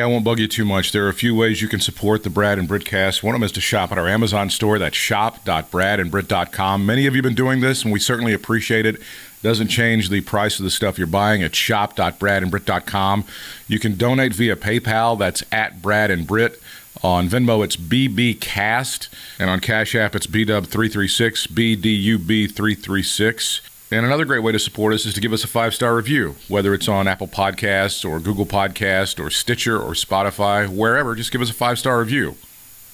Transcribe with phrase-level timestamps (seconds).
[0.00, 0.92] I won't bug you too much.
[0.92, 3.22] There are a few ways you can support the Brad and Britcast.
[3.22, 4.78] One of them is to shop at our Amazon store.
[4.78, 6.86] That's shop.bradandbrit.com.
[6.86, 9.00] Many of you have been doing this, and we certainly appreciate it.
[9.42, 13.24] Doesn't change the price of the stuff you're buying at shop.bradandbrit.com.
[13.68, 15.18] You can donate via PayPal.
[15.18, 16.60] That's at Brad and Brit.
[17.02, 19.08] On Venmo, it's BBCast.
[19.38, 23.60] And on Cash App, it's BDUB336, BDUB336.
[23.88, 26.34] And another great way to support us is to give us a five star review,
[26.48, 31.14] whether it's on Apple Podcasts or Google Podcast or Stitcher or Spotify, wherever.
[31.14, 32.34] Just give us a five star review.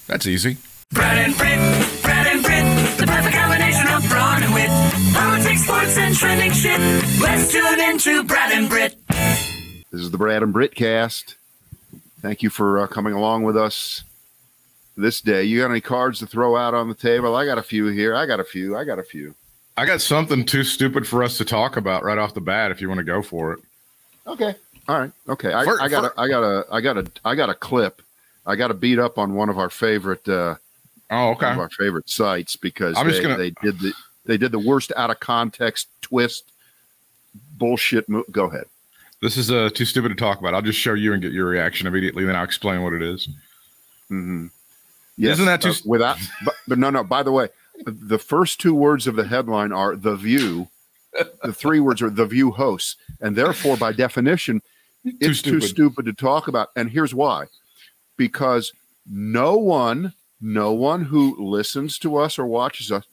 [0.07, 0.59] That's easy.
[0.91, 4.69] Brad and Brit, Brad and Brit, the perfect combination of brawn and wit.
[5.15, 6.79] Politics, sports, and trending shit.
[7.23, 8.99] Let's tune into Brad and Brit.
[9.09, 11.37] This is the Brad and Brit cast.
[12.21, 14.05] Thank you for uh, coming along with us
[14.95, 15.45] this day.
[15.45, 17.35] You got any cards to throw out on the table?
[17.35, 18.15] I got a few here.
[18.15, 18.77] I got a few.
[18.77, 19.35] I got a few.
[19.77, 22.81] I got something too stupid for us to talk about right off the bat if
[22.81, 23.61] you want to go for it.
[24.27, 24.55] Okay.
[24.89, 25.13] All right.
[25.29, 25.53] Okay.
[25.53, 28.03] I, I got a, I got a I got a I got a clip.
[28.47, 30.57] I got to beat up on one of our favorite uh
[31.11, 31.47] Oh, okay.
[31.47, 33.93] one of our favorite sites because I'm they, just gonna- they did the
[34.25, 36.53] they did the worst out of context twist
[37.59, 38.65] bullshit mo- go ahead.
[39.21, 40.53] This is uh, too stupid to talk about.
[40.53, 43.29] I'll just show you and get your reaction immediately, then I'll explain what it is.
[44.11, 44.47] Mm-hmm.
[45.19, 46.19] Isn't that too uh, without?
[46.45, 47.05] But, but no, no.
[47.05, 47.49] By the way,
[47.87, 50.69] the first two words of the headline are "the View."
[51.43, 54.63] the three words are "the View" hosts, and therefore, by definition,
[55.05, 55.69] it's too stupid.
[55.69, 56.69] stupid to talk about.
[56.77, 57.47] And here's why:
[58.17, 58.73] because
[59.07, 63.05] no one, no one who listens to us or watches us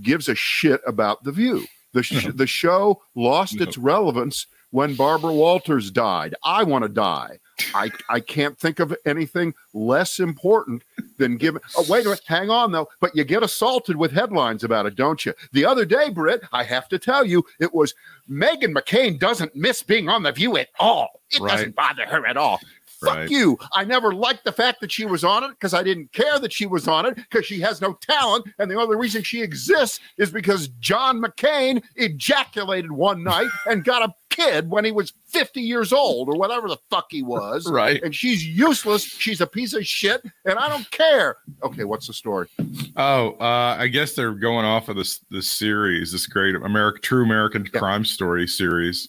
[0.00, 1.66] gives a shit about the View.
[1.92, 6.34] The sh- the show lost its relevance when Barbara Walters died.
[6.42, 7.38] I want to die.
[7.74, 10.82] I, I can't think of anything less important
[11.18, 11.60] than giving.
[11.76, 12.22] Oh, wait a minute.
[12.26, 12.88] Hang on, though.
[13.00, 15.34] But you get assaulted with headlines about it, don't you?
[15.52, 17.94] The other day, Britt, I have to tell you, it was
[18.30, 21.20] Meghan McCain doesn't miss being on The View at all.
[21.30, 21.52] It Right.
[21.52, 22.60] doesn't bother her at all.
[23.04, 23.30] Fuck Right.
[23.30, 23.58] you.
[23.74, 26.52] I never liked the fact that she was on it because I didn't care that
[26.52, 28.46] she was on it because she has no talent.
[28.58, 34.08] And the only reason she exists is because John McCain ejaculated one night and got
[34.08, 37.70] a kid when he was 50 years old or whatever the fuck he was.
[37.70, 38.02] Right.
[38.02, 39.02] And she's useless.
[39.04, 40.22] She's a piece of shit.
[40.46, 41.36] And I don't care.
[41.62, 42.48] Okay, what's the story?
[42.96, 47.24] Oh, uh, I guess they're going off of this this series, this great American True
[47.24, 49.08] American Crime Story series.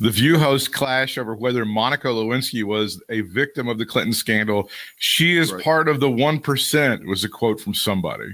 [0.00, 4.70] The View hosts clash over whether Monica Lewinsky was a victim of the Clinton scandal.
[4.98, 5.62] She is Right.
[5.62, 7.06] part of the one percent.
[7.06, 8.32] Was a quote from somebody.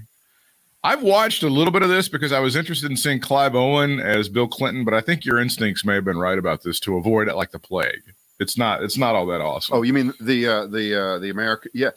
[0.84, 3.99] I've watched a little bit of this because I was interested in seeing Clive Owen
[3.99, 6.97] as Bill Clinton, but I think your instincts may have been right about this to
[6.97, 8.03] avoid it like the plague.
[8.38, 8.84] It's not.
[8.84, 9.76] It's not all that awesome.
[9.78, 11.72] Oh, you mean the uh, the uh, the American?
[11.75, 11.91] Yeah,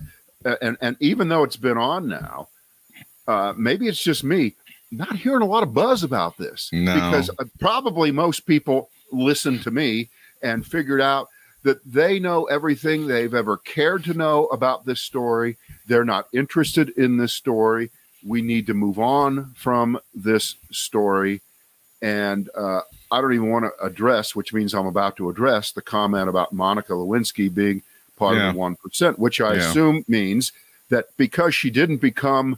[0.45, 2.47] Uh, and and even though it's been on now,
[3.27, 4.55] uh, maybe it's just me
[4.91, 6.95] not hearing a lot of buzz about this No.
[6.95, 10.09] because uh, probably most people listen to me
[10.41, 11.27] and figured out
[11.63, 15.57] that they know everything they've ever cared to know about this story.
[15.87, 17.91] They're not interested in this story.
[18.25, 21.41] We need to move on from this story.
[22.01, 22.81] And uh,
[23.11, 26.53] I don't even want to address, which means I'm about to address the comment about
[26.53, 27.81] Monica Lewinsky being
[28.15, 28.49] part Yeah.
[28.49, 29.59] of the 1%, which I Yeah.
[29.69, 30.53] assume means
[30.89, 32.57] that because she didn't become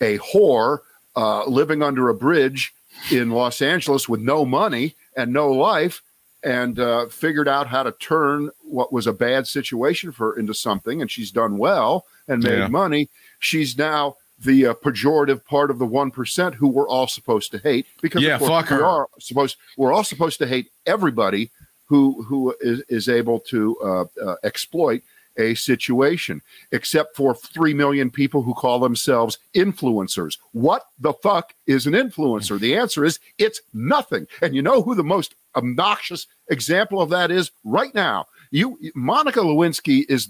[0.00, 0.78] a whore
[1.16, 2.72] uh, living under a bridge
[3.12, 6.02] in Los Angeles with no money and no life,
[6.42, 10.54] and uh, figured out how to turn what was a bad situation for her into
[10.54, 12.68] something, and she's done well and made Yeah.
[12.68, 13.08] money.
[13.40, 17.58] She's now the uh, pejorative part of the one percent who we're all supposed to
[17.58, 18.84] hate because Yeah, of course, fuck we her.
[18.86, 21.50] are supposed we're all supposed to hate everybody
[21.86, 25.02] who who is, is able to uh, uh, exploit
[25.40, 30.38] a situation, except for three million people who call themselves influencers.
[30.52, 32.58] What the fuck is an influencer?
[32.60, 34.26] The answer is it's nothing.
[34.42, 38.26] And you know who the most obnoxious example of that is right now?
[38.50, 40.28] You, Monica Lewinsky is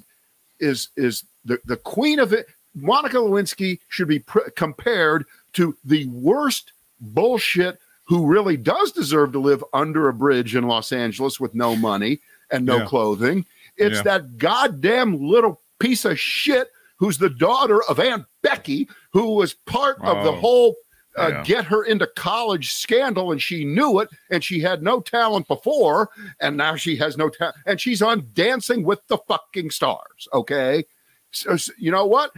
[0.61, 2.47] is is the the queen of it.
[2.75, 9.39] Monica Lewinsky should be pr- compared to the worst bullshit who really does deserve to
[9.39, 12.85] live under a bridge in Los Angeles with no money and no Yeah.
[12.87, 13.47] clothing.
[13.81, 14.03] It's Yeah.
[14.03, 19.97] that goddamn little piece of shit who's the daughter of Aunt Becky, who was part
[20.03, 20.77] of the Oh, whole
[21.19, 21.43] uh, yeah.
[21.45, 26.09] get her into college scandal, and she knew it, and she had no talent before,
[26.41, 30.29] and now she has no talent, and she's on Dancing with the fucking Stars.
[30.33, 30.85] Okay,
[31.33, 32.31] so, so you know what?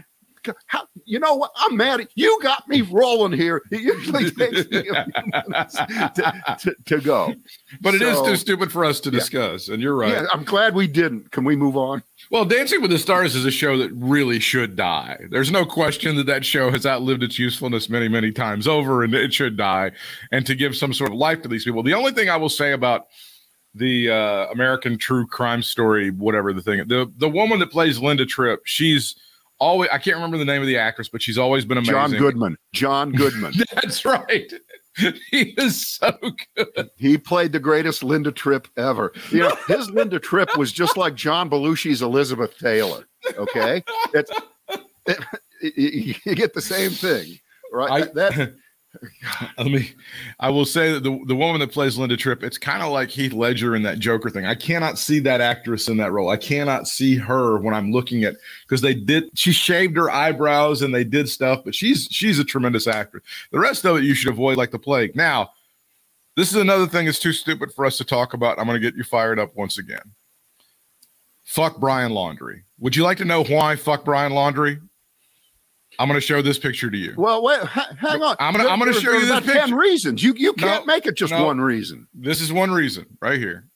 [0.66, 1.50] How, you know what?
[1.56, 2.38] I'm mad at you.
[2.42, 3.62] Got me rolling here.
[3.70, 7.34] It usually takes me a few minutes to, to, to go.
[7.80, 9.18] but it is So- too stupid for us to Yeah.
[9.18, 10.12] discuss, and you're right.
[10.12, 11.30] Yeah, I'm glad we didn't.
[11.30, 12.02] Can we move on?
[12.30, 15.18] Well, Dancing with the Stars is a show that really should die.
[15.30, 19.14] There's no question that that show has outlived its usefulness many, many times over, and
[19.14, 19.92] it should die.
[20.30, 21.82] And to give some sort of life to these people.
[21.82, 23.06] The only thing I will say about
[23.74, 26.86] the uh, American True Crime Story, whatever the thing.
[26.88, 29.16] The the woman that plays Linda Tripp, she's
[29.62, 31.94] always I can't remember the name of the actress, but she's always been amazing.
[31.94, 32.56] John Goodman.
[32.74, 33.54] John Goodman.
[33.74, 34.52] That's right.
[35.30, 36.12] he is so
[36.56, 36.90] good.
[36.96, 39.12] he played the greatest Linda Tripp ever.
[39.30, 43.06] You know, his Linda Tripp was just like John Belushi's Elizabeth Taylor.
[43.36, 43.82] Okay,
[44.12, 44.28] it,
[45.62, 47.38] you get the same thing,
[47.72, 48.02] right?
[48.02, 48.54] I- that
[49.58, 49.92] Let me.
[50.38, 53.08] I will say that the the woman that plays Linda Tripp, it's kind of like
[53.08, 54.44] Heath Ledger in that Joker thing.
[54.44, 56.28] I cannot see that actress in that role.
[56.28, 59.30] I cannot see her when I'm looking at because they did.
[59.34, 63.24] She shaved her eyebrows and they did stuff, but she's she's a tremendous actress.
[63.50, 65.16] The rest of it you should avoid like the plague.
[65.16, 65.50] Now,
[66.36, 68.58] this is another thing that's too stupid for us to talk about.
[68.58, 70.12] I'm going to get you fired up once again.
[71.44, 72.62] Fuck Brian Laundrie.
[72.78, 74.80] Would you like to know why fuck Brian Laundrie?
[75.98, 77.14] I'm going to show this picture to you.
[77.16, 78.36] well, wait, ha- hang on.
[78.40, 79.76] I'm gonna- I'm gonna show you this about ten picture.
[79.76, 80.22] reasons.
[80.22, 81.44] You you can't make it just no.
[81.44, 82.06] one reason.
[82.14, 83.66] This is one reason right here.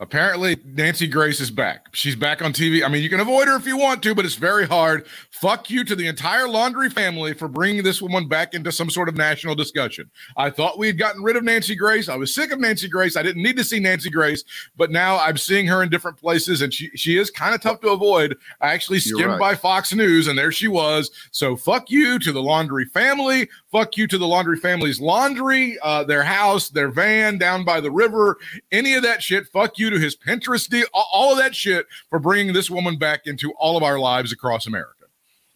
[0.00, 1.86] Apparently, Nancy Grace is back.
[1.92, 2.84] She's back on TV.
[2.84, 5.06] I mean, you can avoid her if you want to, but it's very hard.
[5.30, 9.08] Fuck you to the entire Laundrie family for bringing this woman back into some sort
[9.08, 10.10] of national discussion.
[10.36, 12.08] I thought we had gotten rid of Nancy Grace.
[12.08, 13.16] I was sick of Nancy Grace.
[13.16, 14.42] I didn't need to see Nancy Grace,
[14.76, 17.80] but now I'm seeing her in different places, and she she is kind of tough
[17.82, 18.36] to avoid.
[18.60, 19.38] I actually skimmed right.
[19.38, 21.12] by Fox News, and there she was.
[21.30, 23.48] So fuck you to the Laundrie family.
[23.70, 27.90] Fuck you to the Laundrie family's laundry, uh, their house, their van down by the
[27.90, 28.38] river,
[28.72, 29.46] any of that shit.
[29.48, 32.96] Fuck you to his Pinterest deal, all, all of that shit for bringing this woman
[32.98, 34.90] back into all of our lives across America.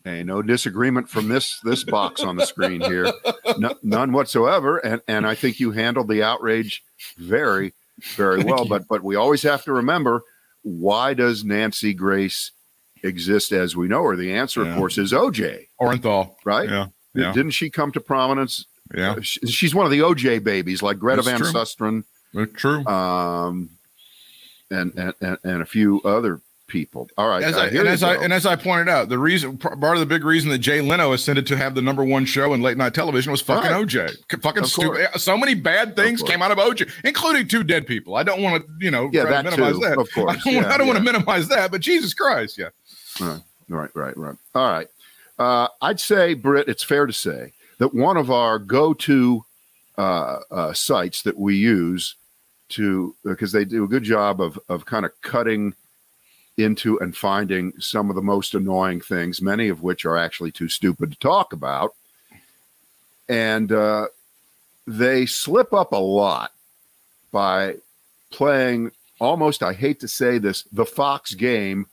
[0.04, 3.12] Hey, no disagreement from this this box on the screen here,
[3.58, 4.78] no, none whatsoever.
[4.78, 6.82] And and I think you handled the outrage
[7.18, 7.74] very
[8.16, 8.64] very well.
[8.64, 10.22] But but we always have to remember
[10.62, 12.52] why does Nancy Grace
[13.02, 14.16] exist as we know her?
[14.16, 14.70] The answer, Yeah.
[14.72, 15.66] of course, is OJ.
[15.80, 16.68] Orenthal, Right?
[16.70, 18.64] Yeah, yeah, Didn't she come to prominence?
[18.94, 19.16] yeah.
[19.20, 21.52] She- She's one of the OJ babies, like Greta That's Van true.
[21.52, 22.04] Susteren,
[22.36, 22.84] Uh, True.
[22.86, 23.70] um,
[24.70, 27.08] and, and and a few other people.
[27.16, 29.82] All right, As I, and as I and as I pointed out, the reason part
[29.96, 32.60] of the big reason that Jay Leno ascended to have the number one show in
[32.60, 33.86] late night television was fucking Right.
[33.86, 34.40] OJ.
[34.42, 35.08] Fucking stupid.
[35.18, 38.16] So many bad things came out of OJ, including two dead people.
[38.16, 39.98] I don't want to, you know, Yeah, that minimize too, that.
[39.98, 40.36] of course.
[40.46, 42.68] I don't, Yeah, don't want to minimize that, but Jesus Christ, yeah.
[43.68, 44.36] Right, right, right.
[44.54, 44.88] All right.
[45.38, 49.44] Uh, I'd say, Britt, it's fair to say that one of our go-to
[49.96, 52.14] uh, uh, sites that we use
[52.70, 55.74] to because they do a good job of of kind of cutting
[56.56, 60.68] into and finding some of the most annoying things, many of which are actually too
[60.68, 61.94] stupid to talk about,
[63.28, 64.08] and uh,
[64.86, 66.52] they slip up a lot
[67.30, 67.76] by
[68.30, 69.62] playing almost.
[69.62, 71.86] I hate to say this, the Fox game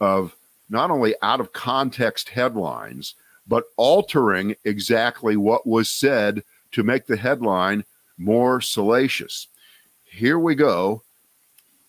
[0.00, 0.34] of
[0.68, 3.14] not only out of context headlines,
[3.46, 6.42] but altering exactly what was said
[6.72, 7.84] to make the headline
[8.18, 9.46] more salacious.
[10.18, 11.02] Here we go.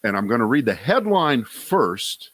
[0.04, 2.30] And I'm going to read the headline first,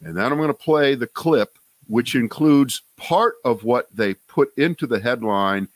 [0.00, 4.56] and then I'm going to play the clip, which includes part of what they put
[4.58, 5.68] into the headline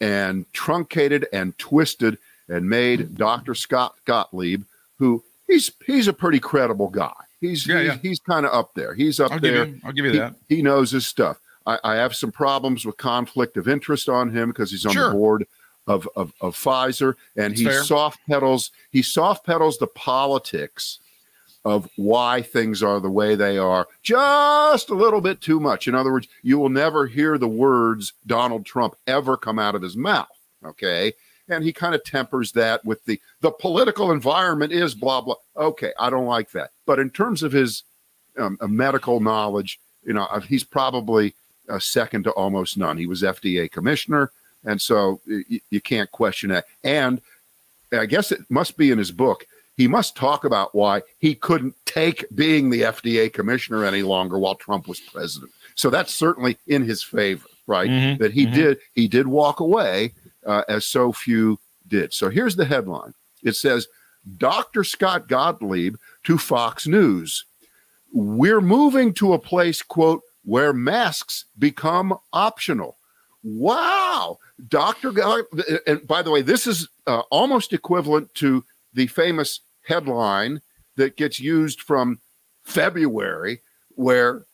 [0.00, 2.18] and truncated and twisted
[2.48, 3.54] and made Dr.
[3.54, 4.62] Scott Gottlieb,
[4.98, 7.12] who he's he's a pretty credible guy.
[7.40, 7.96] He's Yeah, he's, yeah.
[8.02, 8.94] he's kind of up there.
[8.94, 10.34] He's up I'll give there you, I'll give you he, that.
[10.48, 11.40] he knows his stuff.
[11.66, 15.08] I, I have some problems with conflict of interest on him because he's on Sure.
[15.08, 15.46] the board
[15.86, 17.84] of, of, of Pfizer and That's he fair.
[17.84, 21.00] soft pedals he soft pedals the politics
[21.64, 25.86] of why things are the way they are just a little bit too much.
[25.86, 29.82] In other words, you will never hear the words Donald Trump ever come out of
[29.82, 30.26] his mouth.
[30.64, 31.12] Okay.
[31.48, 35.34] And he kind of tempers that with the the political environment is blah blah.
[35.56, 36.70] Okay, I don't like that.
[36.86, 37.82] But in terms of his
[38.38, 41.34] um, uh, medical knowledge, you know, uh, he's probably
[41.68, 42.96] uh, second to almost none.
[42.96, 44.30] He was FDA commissioner,
[44.64, 46.66] and so y- you can't question that.
[46.84, 47.20] And
[47.92, 49.46] I guess it must be in his book.
[49.76, 54.54] He must talk about why he couldn't take being the FDA commissioner any longer while
[54.54, 55.50] Trump was president.
[55.74, 57.88] So that's certainly in his favor, right?
[57.90, 58.54] Mhm, That he mhm.
[58.54, 60.12] did he did walk away
[60.46, 62.12] uh, as so few did.
[62.12, 63.14] So here's the headline.
[63.42, 63.88] It says
[64.38, 64.84] Dr.
[64.84, 67.44] Scott Gottlieb to Fox News.
[68.12, 72.98] We're moving to a place, quote, where masks become optional.
[73.42, 74.38] Wow.
[74.68, 75.10] Dr.
[75.10, 75.44] God,
[75.86, 80.60] and by the way, this is uh, almost equivalent to the famous headline
[80.96, 82.20] that gets used from
[82.62, 84.44] February, where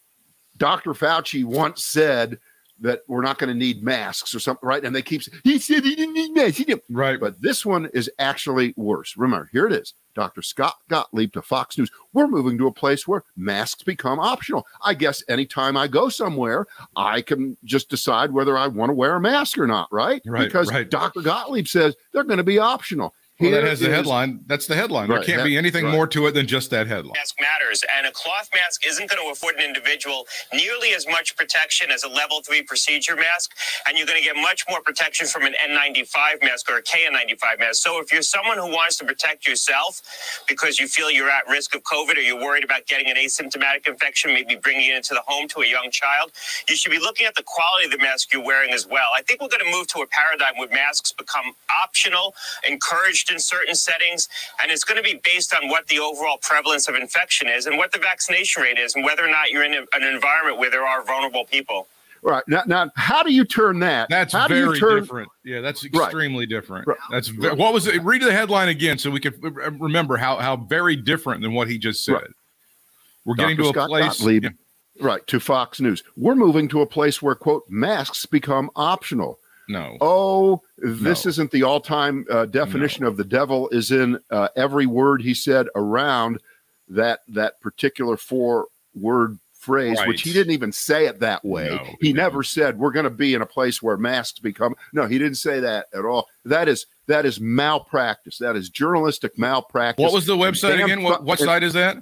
[0.56, 0.94] Dr.
[0.94, 2.38] Fauci once said
[2.80, 4.84] that we're not going to need masks or something, right?
[4.84, 6.58] And they keep saying, he said he didn't need masks.
[6.58, 6.84] He didn't.
[6.88, 7.18] Right.
[7.18, 9.16] But this one is actually worse.
[9.16, 9.94] Remember, here it is.
[10.14, 10.42] Dr.
[10.42, 11.90] Scott Gottlieb to Fox News.
[12.12, 14.66] We're moving to a place where masks become optional.
[14.82, 16.66] I guess anytime I go somewhere,
[16.96, 20.20] I can just decide whether I want to wear a mask or not, right?
[20.26, 20.88] Right, Because right.
[20.88, 21.20] Dr.
[21.20, 23.14] Gottlieb says they're going to be optional.
[23.40, 24.40] Well, that has the headline.
[24.46, 25.08] That's the headline.
[25.08, 25.92] There can't be anything right.
[25.92, 27.12] more to it than just that headline.
[27.14, 31.36] mask matters, and a cloth mask isn't going to afford an individual nearly as much
[31.36, 33.54] protection as a level three procedure mask,
[33.86, 37.60] and you're going to get much more protection from an N95 mask or a KN95
[37.60, 37.82] mask.
[37.82, 40.02] So if you're someone who wants to protect yourself
[40.48, 43.86] because you feel you're at risk of COVID or you're worried about getting an asymptomatic
[43.86, 46.32] infection, maybe bringing it into the home to a young child,
[46.68, 49.10] you should be looking at the quality of the mask you're wearing as well.
[49.14, 51.54] I think we're going to move to a paradigm where masks become
[51.84, 52.34] optional,
[52.66, 54.28] encouraged in certain settings,
[54.62, 57.76] and it's going to be based on what the overall prevalence of infection is and
[57.78, 60.70] what the vaccination rate is and whether or not you're in a- an environment where
[60.70, 61.88] there are vulnerable people.
[62.20, 64.08] Right now, now, how do you turn that?
[64.10, 65.28] That's how do you very turn, different.
[65.44, 66.02] Yeah, that's Right.
[66.06, 66.88] extremely different.
[66.88, 66.98] Right.
[67.12, 68.02] That's ve- what was it?
[68.02, 69.34] Read the headline again so we can
[69.78, 72.14] remember how how very different than what he just said.
[72.14, 72.30] Right.
[73.24, 73.62] We're getting Dr.
[73.64, 74.04] to a Scott place.
[74.18, 74.44] Gottlieb.
[74.44, 74.50] Yeah.
[75.00, 76.02] Right to Fox News.
[76.16, 79.38] We're moving to a place where quote masks become optional.
[79.68, 79.96] No.
[80.00, 81.28] Oh, this No.
[81.28, 83.68] isn't the all-time uh, definition of the devil.
[83.68, 86.38] Is in uh, every word he said around
[86.88, 91.68] that that particular four-word phrase, which he didn't even say it that way.
[91.68, 94.74] No, he never said we're going to be in a place where masks become.
[94.92, 96.28] No, he didn't say that at all.
[96.44, 98.38] That is that is malpractice.
[98.38, 100.02] That is journalistic malpractice.
[100.02, 101.02] What was the website Damn again?
[101.02, 101.98] What, what site is that?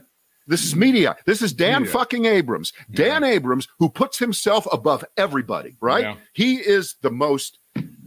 [0.47, 1.17] This is media.
[1.27, 1.93] This is Dan Media.
[1.93, 2.73] fucking Abrams.
[2.93, 6.05] Dan Abrams, who puts himself above everybody, right?
[6.05, 6.17] Yeah.
[6.35, 7.59] He is the most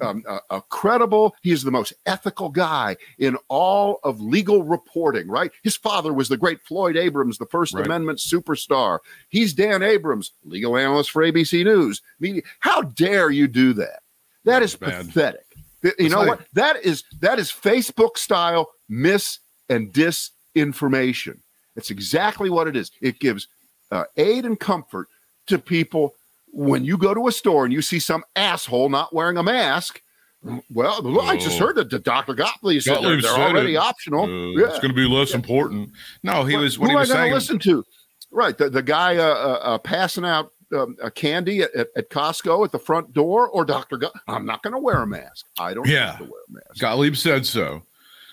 [0.01, 1.36] um, uh, uh, credible.
[1.41, 5.51] He is the most ethical guy in all of legal reporting, right?
[5.63, 7.86] His father was the great Floyd Abrams, the First Right.
[7.86, 9.00] Amendment superstar.
[9.27, 12.01] He's Dan Abrams, legal analyst for ABC News.
[12.19, 12.41] Media.
[12.60, 14.01] How dare you do that?
[14.46, 15.08] That is Bad.
[15.08, 15.46] pathetic.
[16.00, 16.48] You know like- what?
[16.53, 21.39] That is that is Facebook style mis and disinformation.
[21.76, 22.92] It's exactly what it is.
[23.02, 23.48] It gives
[23.92, 25.08] uh, aid and comfort
[25.48, 26.16] to people
[26.52, 30.02] when you go to a store and you see some asshole not wearing a mask.
[30.70, 31.68] Well, I just Oh.
[31.68, 32.34] heard that the Dr.
[32.34, 33.78] Gottlieb said they're, Gottlieb they're said already it.
[33.78, 34.24] optional.
[34.24, 34.68] Uh, yeah.
[34.68, 35.92] It's going to be less important.
[36.24, 37.34] No, he was what who he am was I saying.
[37.34, 37.84] listen to?
[38.32, 42.10] Right, the, the guy uh, uh, uh, passing out um, a candy at, at, at
[42.10, 43.98] Costco at the front door, or Dr.
[43.98, 45.46] Go- I'm not going to wear a mask.
[45.60, 46.12] I don't Yeah.
[46.12, 46.80] have to wear a mask.
[46.80, 47.82] Gottlieb said so.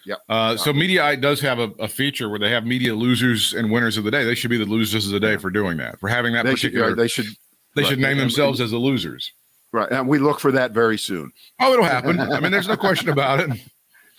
[0.06, 0.18] Yep.
[0.28, 3.96] Uh, so Mediaite does have a, a feature where they have media losers and winners
[3.96, 4.25] of the day.
[4.25, 6.54] They should be the losers of the day for doing that, for having that They
[6.54, 6.90] should, particular.
[6.90, 7.26] yeah, they should,
[7.75, 9.32] they right, should name and- themselves as the losers.
[9.72, 11.32] right, and we look for that very soon.
[11.60, 12.20] Oh, it'll happen.
[12.20, 13.50] I mean, there's no question about it.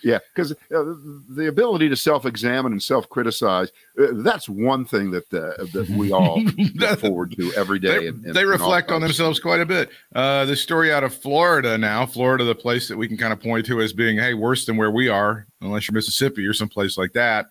[0.02, 0.94] Yeah, because uh,
[1.28, 6.40] the ability to self-examine and self-criticize, uh, that's one thing that uh, that we all
[6.74, 8.10] look forward to every day.
[8.10, 9.90] They, they reflect on themselves quite a bit.
[10.14, 13.40] Uh, the story out of Florida now, Florida, the place that we can kind of
[13.40, 16.96] point to as being, hey, worse than where we are, unless you're Mississippi or someplace
[16.96, 17.46] like that.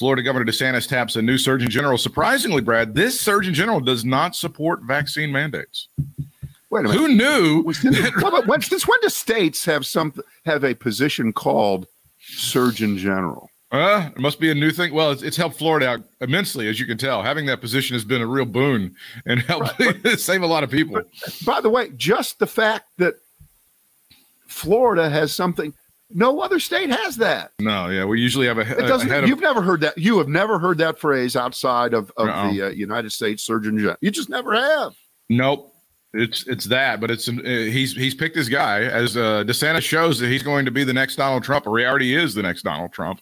[0.00, 1.98] Florida Governor DeSantis taps a new Surgeon General.
[1.98, 5.88] Surprisingly, Brad, this Surgeon General does not support vaccine mandates.
[6.70, 6.96] Wait a minute.
[6.98, 7.62] Who knew?
[8.20, 11.86] But when, since when do states have some have a position called
[12.20, 13.50] Surgeon General?
[13.72, 14.92] Uh, it must be a new thing.
[14.92, 17.22] Well, it's, it's helped Florida out immensely, as you can tell.
[17.22, 18.96] Having that position has been a real boon
[19.26, 19.80] and helped
[20.18, 21.00] save a lot of people.
[21.46, 23.14] By the way, just the fact that
[24.46, 25.72] Florida has something,
[26.10, 27.52] no other state has that.
[27.60, 29.08] No, yeah, we usually have a, It doesn't.
[29.08, 29.96] head You've never heard that.
[29.96, 32.52] You have never heard that phrase outside of, of Uh-uh.
[32.52, 33.96] the uh, United States Surgeon General.
[34.00, 34.94] You just never have.
[35.28, 35.72] Nope.
[36.12, 40.18] It's it's that, but it's uh, he's he's picked his guy as uh, DeSantis shows
[40.18, 42.62] that he's going to be the next Donald Trump, or he already is the next
[42.62, 43.20] Donald Trump.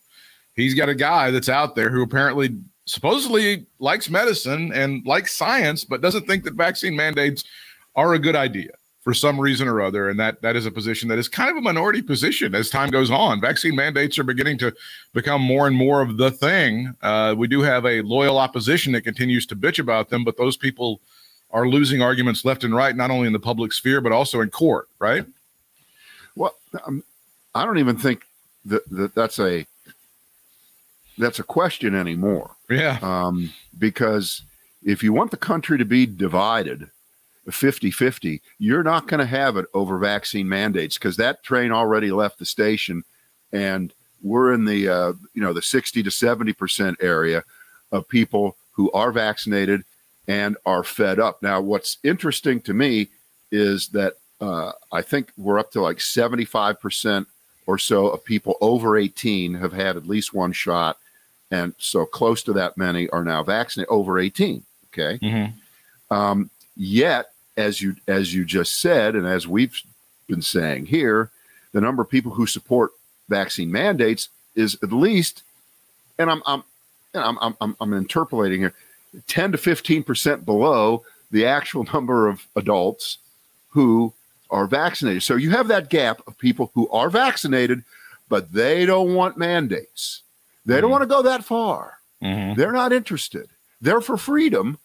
[0.55, 5.85] He's got a guy that's out there who apparently supposedly likes medicine and likes science,
[5.85, 7.45] but doesn't think that vaccine mandates
[7.95, 10.09] are a good idea for some reason or other.
[10.09, 12.89] And that that is a position that is kind of a minority position as time
[12.89, 13.41] goes on.
[13.41, 14.75] Vaccine mandates are beginning to
[15.13, 16.95] become more and more of the thing.
[17.03, 20.57] Uh, we do have a loyal opposition that continues to bitch about them, but those
[20.57, 21.03] people
[21.51, 24.51] are losing arguments left and right, not only in the public sphere but also in
[24.51, 24.89] court.
[24.99, 25.25] Right?
[26.35, 27.03] Well, um,
[27.55, 28.25] I don't even think
[28.67, 29.67] that, that that's a
[31.17, 32.53] that's a question anymore.
[32.71, 32.99] Yeah.
[33.03, 34.43] um, because
[34.85, 36.89] if you want the country to be divided
[37.51, 42.11] 50 50, you're not going to have it over vaccine mandates because that train already
[42.11, 43.03] left the station
[43.53, 47.45] and we're in the uh, you know the 60 to 70 percent area
[47.93, 49.85] of people who are vaccinated
[50.29, 51.43] and are fed up.
[51.43, 53.09] Now what's interesting to me
[53.51, 57.27] is that uh, i think we're up to like 75 percent
[57.67, 60.99] or so of people over 18 have had at least one shot.
[61.51, 65.19] And so close to that many are now vaccinated over 18 okay?
[65.19, 65.53] Mhm.
[66.11, 69.81] um, yet as you as you just said and as we've
[70.29, 71.31] been saying here
[71.73, 72.93] the number of people who support
[73.29, 75.43] vaccine mandates is at least
[76.19, 76.63] and i'm i'm
[77.15, 78.75] and I'm, I'm, I'm, I'm interpolating here
[79.27, 83.19] 10 to 15 percent below the actual number of adults
[83.71, 84.13] who
[84.51, 87.85] are vaccinated so you have that gap of people who are vaccinated
[88.29, 90.23] but they don't want mandates.
[90.67, 91.99] They don't want to go that far.
[92.23, 92.57] Mhm.
[92.57, 93.49] They're not interested.
[93.81, 94.79] They're for freedom.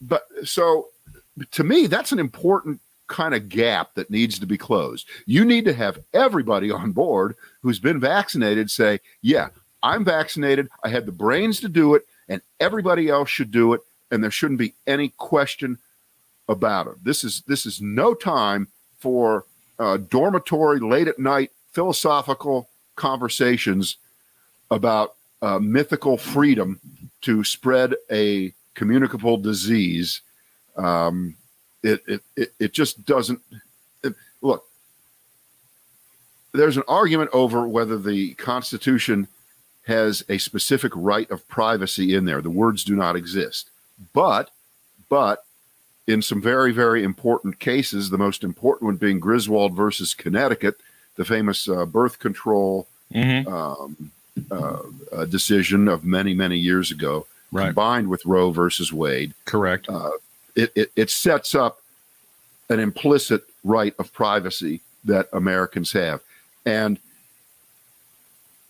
[0.00, 0.86] But so
[1.50, 5.06] to me, that's an important kind of gap that needs to be closed.
[5.26, 9.48] You need to have everybody on board who's been vaccinated say, yeah,
[9.82, 10.68] I'm vaccinated.
[10.84, 13.82] I had the brains to do it, and everybody else should do it.
[14.10, 15.78] And there shouldn't be any question
[16.48, 17.04] about it.
[17.04, 18.68] This is this is no time
[18.98, 19.44] for
[19.78, 23.96] uh, dormitory late at night philosophical conversations
[24.70, 26.80] about uh, mythical freedom
[27.22, 30.22] to spread a communicable disease.
[30.76, 31.36] Um,
[31.82, 33.40] it, it, it, it just doesn't
[34.02, 34.64] it- look.
[36.52, 39.28] There's an argument over whether the Constitution
[39.86, 42.40] has a specific right of privacy in there.
[42.42, 43.70] The words do not exist,
[44.12, 44.50] but
[45.08, 45.44] but
[46.06, 50.78] in some very very important cases, the most important one being Griswold versus Connecticut,
[51.16, 53.46] the famous uh, birth control Mhm.
[53.48, 54.12] um,
[54.52, 54.82] uh,
[55.12, 57.66] uh, decision of many many years ago, Right.
[57.66, 59.88] combined with Roe versus Wade, Correct.
[60.54, 61.82] it, it it sets up
[62.68, 66.20] an implicit right of privacy that Americans have,
[66.64, 66.98] and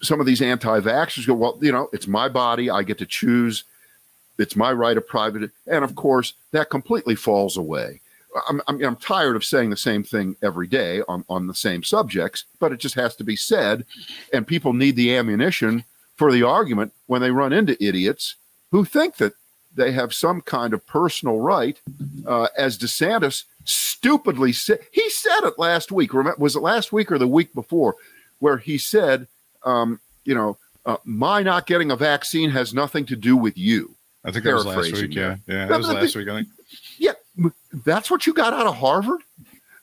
[0.02, 3.64] some of these anti-vaxxers go, well, you know, it's my body, I get to choose,
[4.38, 8.00] it's my right of private, and of course that completely falls away.
[8.48, 11.82] I'm, I'm, I'm tired of saying the same thing every day on, on the same
[11.82, 13.84] subjects, but it just has to be said.
[14.32, 18.36] And people need the ammunition for the argument when they run into idiots
[18.70, 19.34] who think that
[19.74, 21.80] they have some kind of personal right.
[22.26, 26.14] Uh, as DeSantis stupidly said, he said it last week.
[26.14, 27.96] Remember, was it last week or the week before,
[28.38, 29.26] where he said,
[29.64, 33.94] um, you know, uh, my not getting a vaccine has nothing to do with you.
[34.24, 35.14] I think that was last week.
[35.14, 35.36] Yeah.
[35.46, 35.66] Yeah.
[35.66, 36.48] That was last week, I think.
[36.98, 37.12] Yeah,
[37.84, 39.20] that's what you got out of Harvard.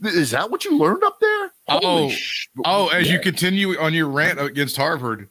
[0.03, 1.51] Is that what you learned up there?
[1.67, 5.27] Oh, sh- Oh, as you continue on your rant against Harvard,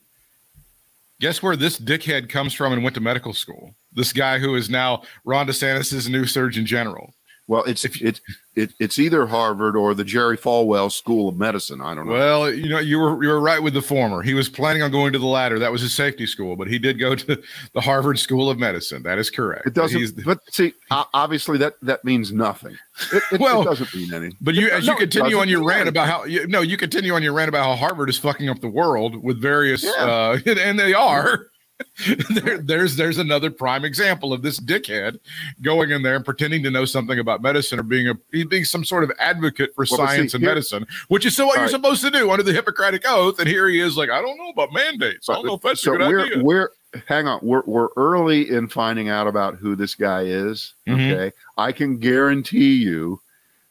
[1.20, 3.74] guess where this dickhead comes from and went to medical school?
[3.92, 7.14] This guy who is now Ron DeSantis' new Surgeon General.
[7.48, 8.20] Well, it's it's
[8.56, 11.80] it, it's either Harvard or the Jerry Falwell School of Medicine.
[11.80, 12.12] I don't know.
[12.12, 14.20] Well, you know, you were you were right with the former.
[14.22, 15.58] He was planning on going to the latter.
[15.60, 17.40] That was his safety school, but he did go to
[17.72, 19.04] the Harvard School of Medicine.
[19.04, 19.64] That is correct.
[19.66, 19.98] it doesn't.
[19.98, 22.76] He's- but see, obviously that that means nothing.
[23.12, 24.36] It, it, Well, it doesn't mean anything.
[24.40, 27.14] But you, as no, you continue on your rant about how, you, no, you continue
[27.14, 29.90] on your rant about how Harvard is fucking up the world with various, Yeah.
[30.04, 31.46] uh, and they are.
[32.30, 35.18] there, there's there's another prime example of this dickhead
[35.62, 38.84] going in there and pretending to know something about medicine or being a being some
[38.84, 41.56] sort of advocate for Well, but see, science and here- medicine, which is so what
[41.56, 41.70] you're right.
[41.70, 43.38] supposed to do under the Hippocratic Oath.
[43.38, 45.28] And here he is, like, I don't know about mandates.
[45.28, 46.42] I don't know if that's so a good we're idea.
[46.42, 46.70] we're
[47.06, 47.40] hang on.
[47.42, 50.72] We're we're early in finding out about who this guy is.
[50.86, 51.12] Mhm.
[51.12, 53.20] Okay, I can guarantee you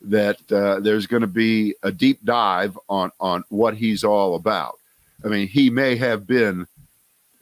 [0.02, 4.78] that uh, there's going to be a deep dive on on what he's all about.
[5.24, 6.68] I mean, he may have been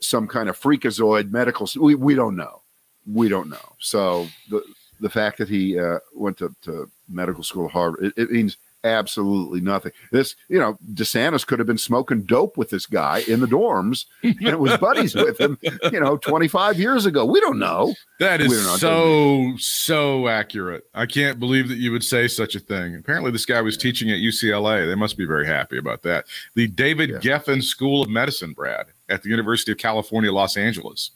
[0.04, 1.68] some kind of freakazoid medical.
[1.80, 2.62] We we don't know.
[3.06, 3.76] We don't know.
[3.80, 4.64] So the
[5.00, 8.58] the fact that he uh, went to, to medical school at Harvard, it, it means
[8.84, 9.92] absolutely nothing.
[10.12, 14.06] This, you know, DeSantis could have been smoking dope with this guy in the dorms
[14.24, 15.58] and was buddies with him,
[15.92, 17.26] you know, 25 years ago.
[17.26, 17.94] We don't know.
[18.20, 20.84] That is so so accurate.
[20.94, 22.96] I can't believe that you would say such a thing.
[22.96, 24.88] Apparently, this guy was teaching at UCLA.
[24.88, 26.26] They must be very happy about that.
[26.56, 27.18] The David Yeah.
[27.18, 31.12] Geffen School of Medicine, Brad, at the University of California, Los Angeles.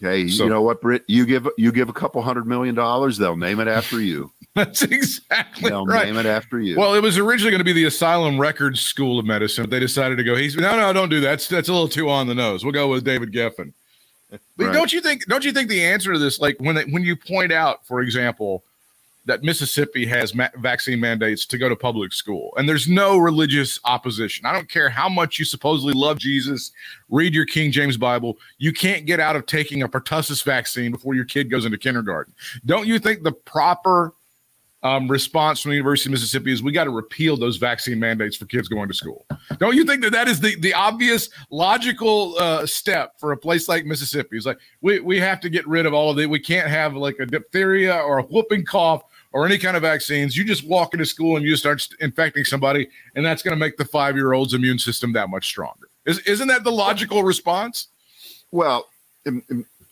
[0.00, 1.04] Hey, So- you know what, Britt?
[1.06, 4.30] You give you give a couple hundred million dollars, they'll name it after you.
[4.54, 6.06] That's exactly They'll right.
[6.06, 6.78] name it after you.
[6.78, 9.80] Well, it was originally going to be the Asylum Records School of Medicine, but they
[9.80, 10.34] decided to go.
[10.34, 11.28] He's no, no, don't do that.
[11.28, 12.64] That's, that's a little too on the nose.
[12.64, 13.72] We'll go with David Geffen.
[14.30, 14.72] But Right.
[14.72, 15.26] don't you think?
[15.26, 18.00] Don't you think the answer to this, like when they, when you point out, for
[18.00, 18.64] example,
[19.26, 23.78] that Mississippi has ma- vaccine mandates to go to public school, and there's no religious
[23.84, 24.46] opposition.
[24.46, 26.72] I don't care how much you supposedly love Jesus,
[27.08, 28.38] read your King James Bible.
[28.58, 32.34] You can't get out of taking a pertussis vaccine before your kid goes into kindergarten.
[32.64, 34.14] Don't you think the proper
[34.82, 38.36] um, response from the University of Mississippi is we got to repeal those vaccine mandates
[38.36, 39.26] for kids going to school.
[39.58, 43.68] Don't you think that that is the, the obvious logical uh, step for a place
[43.68, 44.36] like Mississippi?
[44.36, 46.30] It's like we, we have to get rid of all of it.
[46.30, 49.02] We can't have like a diphtheria or a whooping cough
[49.36, 50.34] or any kind of vaccines.
[50.34, 53.76] You just walk into school and you start infecting somebody, and that's going to make
[53.76, 55.88] the five year old's immune system that much stronger.
[56.06, 57.88] Is, isn't that the logical response?
[58.50, 58.88] Well,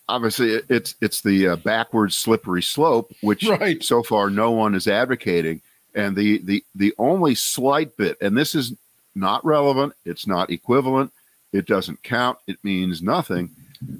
[0.08, 3.84] obviously, it's it's the uh, backwards slippery slope, which Right.
[3.84, 5.60] so far no one is advocating.
[5.94, 8.72] And the the the only slight bit, and this is
[9.14, 11.12] not relevant, it's not equivalent,
[11.52, 13.50] it doesn't count, it means nothing.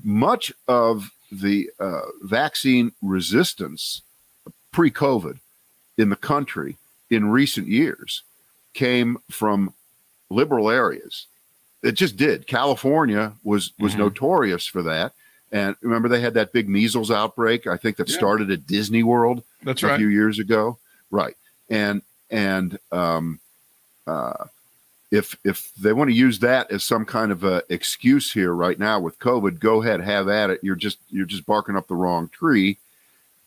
[0.03, 4.01] Much of the uh, vaccine resistance
[4.75, 5.39] pre-COVID
[5.97, 6.77] in the country
[7.09, 8.23] in recent years
[8.75, 9.73] came from
[10.31, 11.27] liberal areas
[11.83, 12.47] it just did.
[12.47, 13.99] California was was Mhm.
[13.99, 15.13] notorious for that.
[15.53, 17.67] And remember, they had that big measles outbreak.
[17.67, 18.17] I think that Yeah.
[18.17, 19.99] started at Disney World That's a right.
[19.99, 20.79] few years ago,
[21.11, 21.37] right?
[21.69, 23.39] And and um,
[24.07, 24.45] uh,
[25.11, 28.79] if if they want to use that as some kind of a excuse here right
[28.79, 30.61] now with COVID, go ahead, have at it.
[30.65, 32.79] You're just you're just barking up the wrong tree.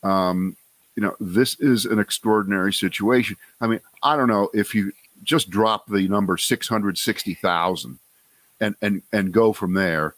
[0.04, 0.56] Um,
[0.98, 3.38] you know, this is an extraordinary situation.
[3.62, 4.92] I mean, I don't know if you
[5.24, 8.00] just drop the number six hundred sixty thousand
[8.60, 10.16] and and and go from there.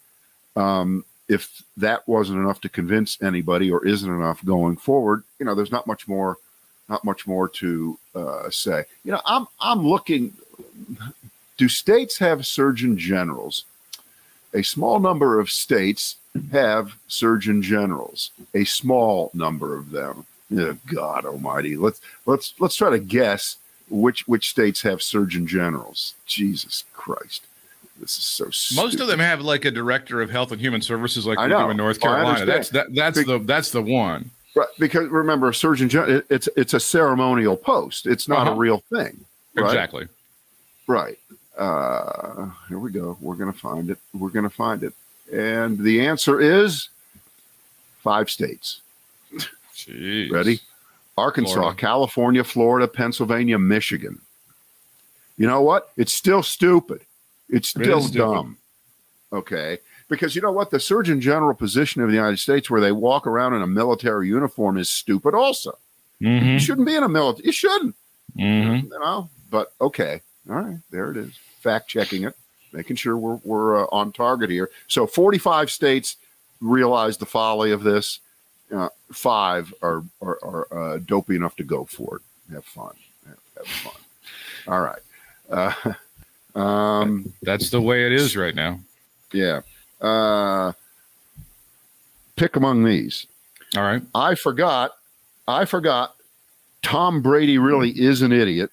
[0.56, 5.54] Um, if that wasn't enough to convince anybody or isn't enough going forward, you know,
[5.54, 6.38] there's not much more,
[6.88, 8.86] not much more to uh, say.
[9.04, 10.34] You know, I'm I'm looking.
[11.58, 13.65] Do states have surgeon generals?
[14.54, 16.15] A small number of states
[16.54, 18.32] have surgeon generals.
[18.54, 20.26] A small number of them.
[20.58, 21.76] Oh, God Almighty!
[21.78, 23.58] Let's let's let's try to guess
[23.90, 26.16] which which states have surgeon generals.
[26.26, 27.46] Jesus Christ!
[28.00, 28.46] This is so.
[28.82, 31.50] Most of them have like a director of health and human services, like I we
[31.50, 31.66] know.
[31.66, 32.46] do in North Carolina.
[32.46, 32.94] That's that.
[32.96, 34.32] That's Big- the that's the one.
[34.56, 38.08] Right, because remember, a surgeon general, it's it's a ceremonial post.
[38.08, 38.52] It's not Uh-huh.
[38.52, 39.26] a real thing.
[39.54, 39.66] Right?
[39.66, 40.08] Exactly.
[40.88, 41.20] Right.
[41.58, 43.18] Uh, here we go.
[43.22, 44.00] We're gonna find it.
[44.14, 44.94] We're gonna find it.
[45.32, 46.90] And the answer is
[48.02, 48.82] five states.
[49.86, 50.32] Jeez.
[50.32, 50.60] Ready?
[51.18, 51.76] Arkansas, Florida.
[51.76, 54.22] California, Florida, Pennsylvania, Michigan.
[55.38, 55.92] You know what?
[55.98, 57.02] It's still stupid.
[57.50, 58.20] It's still is stupid.
[58.20, 58.58] dumb.
[59.32, 59.80] Okay.
[60.08, 60.72] Because you know what?
[60.72, 64.28] The Surgeon General position of the United States, where they walk around in a military
[64.28, 65.78] uniform, is stupid also.
[66.22, 66.48] Mm-hmm.
[66.48, 67.48] You shouldn't be in a military.
[67.48, 67.96] You shouldn't.
[68.38, 68.88] Mm-hmm.
[68.88, 70.22] You know, but okay.
[70.50, 70.78] All right.
[70.89, 71.38] There it is.
[71.60, 72.36] Fact checking it,
[72.74, 74.70] making sure we're, we're uh, on target here.
[74.88, 76.18] So 45 states
[76.60, 78.20] realize the folly of this.
[78.73, 82.53] Uh, five are, are, are uh, dopey enough to go for it.
[82.53, 82.93] Have fun.
[83.27, 84.01] Have, have fun.
[84.67, 85.01] All right.
[85.49, 85.93] Uh,
[86.60, 88.79] um, That's the way it is right now.
[89.34, 89.62] yeah.
[89.99, 90.71] Uh,
[92.36, 93.27] pick among these.
[93.75, 94.01] All right.
[94.15, 94.91] I forgot.
[95.47, 96.15] I forgot.
[96.82, 98.71] Tom Brady really is an idiot.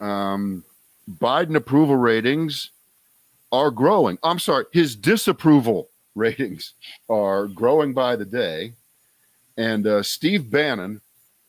[0.00, 0.64] Um,
[1.18, 2.70] Biden approval ratings
[3.52, 4.16] are growing.
[4.22, 6.74] I'm sorry, his disapproval ratings
[7.08, 8.74] are growing by the day,
[9.56, 11.00] and uh, Steve Bannon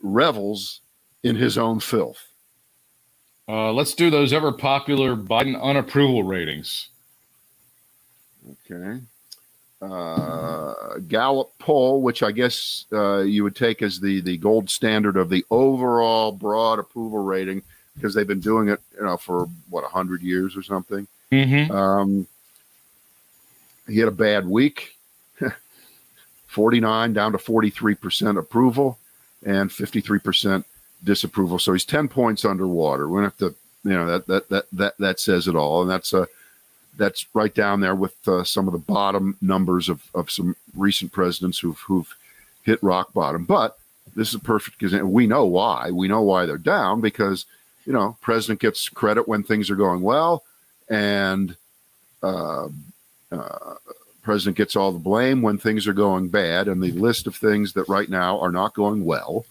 [0.01, 0.81] revels
[1.23, 2.27] in his own filth.
[3.47, 6.89] Uh, let's do those ever popular Biden unapproval ratings.
[8.71, 9.01] Okay.
[9.81, 15.17] Uh, Gallup poll, which I guess uh, you would take as the the gold standard
[15.17, 17.63] of the overall broad approval rating,
[17.95, 21.07] because they've been doing it, you know, for what hundred years or something.
[21.31, 21.71] Mm-hmm.
[21.71, 22.27] Um,
[23.87, 24.95] he had a bad week.
[26.47, 28.99] 49 down to 43% approval
[29.45, 30.65] and 53%
[31.03, 31.59] disapproval.
[31.59, 33.07] So he's 10 points underwater.
[33.07, 35.81] We're going to have to, you know, that, that, that, that, that says it all.
[35.81, 36.25] And that's, uh,
[36.97, 41.11] that's right down there with uh, some of the bottom numbers of, of some recent
[41.11, 42.13] presidents who've, who've
[42.63, 43.45] hit rock bottom.
[43.45, 43.77] But
[44.15, 45.09] this is a perfect example.
[45.09, 45.89] We know why.
[45.91, 47.45] We know why they're down because,
[47.85, 50.43] you know, president gets credit when things are going well
[50.89, 51.55] and
[52.21, 52.67] uh,
[53.31, 53.75] uh,
[54.21, 57.73] president gets all the blame when things are going bad, and the list of things
[57.73, 59.45] that right now are not going well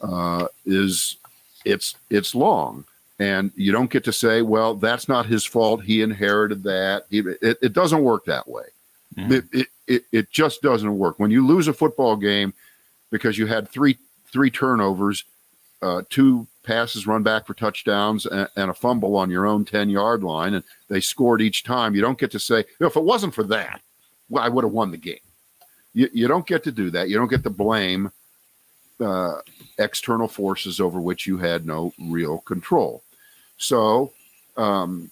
[0.00, 1.16] uh, is
[1.64, 2.84] it's it's long,
[3.18, 5.82] and you don't get to say, well, that's not his fault.
[5.82, 7.06] He inherited that.
[7.10, 8.64] It, it doesn't work that way.
[9.16, 9.32] Mhm.
[9.32, 11.18] It, it, it it just doesn't work.
[11.18, 12.52] When you lose a football game
[13.10, 13.98] because you had three
[14.30, 15.24] three turnovers,
[15.82, 19.88] uh, two passes run back for touchdowns, and, and a fumble on your own ten
[19.88, 21.94] yard line, and they scored each time.
[21.94, 23.80] You don't get to say, if it wasn't for that,
[24.28, 25.18] well, I would have won the game.
[25.94, 27.08] You, you don't get to do that.
[27.08, 28.12] You don't get to blame
[29.00, 29.36] uh,
[29.78, 33.02] external forces over which you had no real control.
[33.56, 34.12] So,
[34.56, 35.10] um,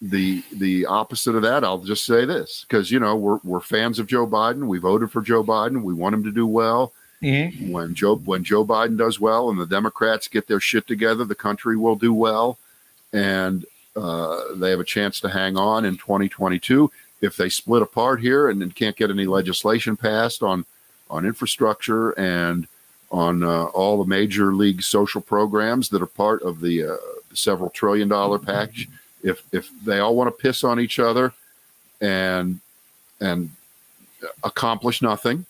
[0.00, 3.98] the the opposite of that, I'll just say this because you know we're we're fans
[3.98, 4.66] of Joe Biden.
[4.66, 5.82] We voted for Joe Biden.
[5.82, 6.92] We want him to do well.
[7.26, 7.72] Mm-hmm.
[7.72, 11.34] When Joe when Joe Biden does well and the Democrats get their shit together, the
[11.34, 12.56] country will do well,
[13.12, 16.88] and uh, they have a chance to hang on in 2022.
[17.20, 20.66] If they split apart here and can't get any legislation passed on
[21.10, 22.68] on infrastructure and
[23.10, 26.96] on uh, all the major league social programs that are part of the uh,
[27.34, 28.88] several trillion dollar package,
[29.24, 31.32] if if they all want to piss on each other
[32.00, 32.60] and
[33.20, 33.50] and
[34.44, 35.44] accomplish nothing,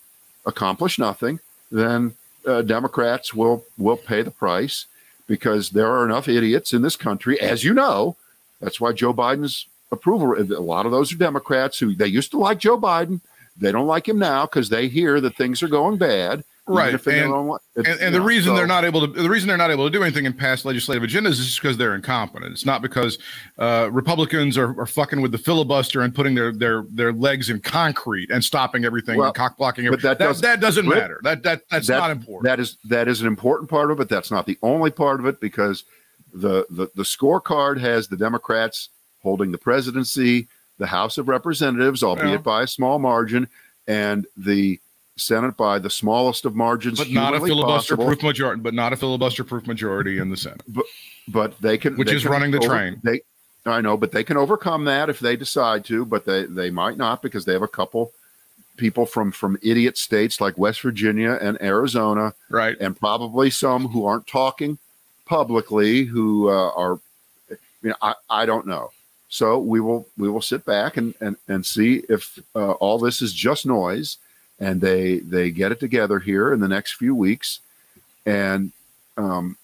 [0.47, 1.39] accomplish nothing,
[1.71, 2.13] then
[2.45, 4.85] uh, Democrats will will pay the price
[5.27, 8.15] because there are enough idiots in this country, as you know.
[8.61, 10.33] That's why Joe Biden's approval.
[10.39, 13.19] A lot of those are Democrats who they used to like Joe Biden.
[13.57, 17.03] They don't like him now because they hear that things are going bad, Right, if
[17.05, 17.57] they and- get their own way.
[17.77, 19.85] It's, and, the know, reason so- they're not able to the reason they're not able
[19.85, 22.51] to do anything and pass legislative agendas is just because they're incompetent.
[22.51, 23.17] It's not because
[23.57, 27.61] uh, Republicans are, are fucking with the filibuster and putting their their their legs in
[27.61, 29.89] concrete and stopping everything Well, and cock blocking.
[29.89, 31.19] but that that, doesn't- that doesn't matter.
[31.23, 32.43] That that that's that- not important.
[32.49, 34.09] That is that is an important part of it.
[34.09, 35.83] That's not the only part of it because
[36.33, 38.89] the the, the scorecard has the Democrats
[39.23, 42.37] holding the presidency, the House of Representatives, albeit Yeah.
[42.37, 43.47] by a small margin,
[43.87, 44.79] and the
[45.17, 48.61] Senate by the smallest of margins, but not a filibuster-proof majority.
[48.61, 50.61] But not a filibuster proof majority in the Senate.
[51.27, 53.01] But they can, Which they is can running the over- train.
[53.03, 53.21] They,
[53.65, 56.05] I know, but they can overcome that if they decide to.
[56.05, 58.13] But they they might not because they have a couple
[58.77, 62.77] people from from idiot states like West Virginia and Arizona Right.
[62.79, 64.77] and probably some who aren't talking
[65.25, 66.99] publicly who uh, are
[67.81, 68.91] you know I, I don't know
[69.29, 73.21] so we will we will sit back and and, and see if uh, all this
[73.21, 74.17] is just noise
[74.59, 77.59] and they they get it together here in the next few weeks.
[78.25, 78.71] And
[79.15, 79.57] um,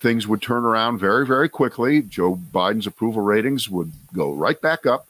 [0.00, 2.02] things would turn around very very quickly.
[2.02, 5.06] Joe biden's approval ratings would go right back up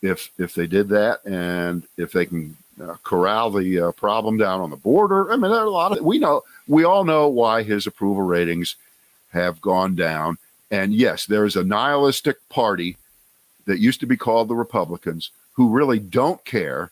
[0.00, 1.24] if if they did that.
[1.24, 5.50] And if they can uh, corral the uh, problem down on the border i mean
[5.50, 8.76] there are a lot of we know we all know why his approval ratings
[9.30, 10.38] have gone down.
[10.70, 12.96] And yes there is a nihilistic party
[13.66, 16.90] that used to be called the republicans who really don't care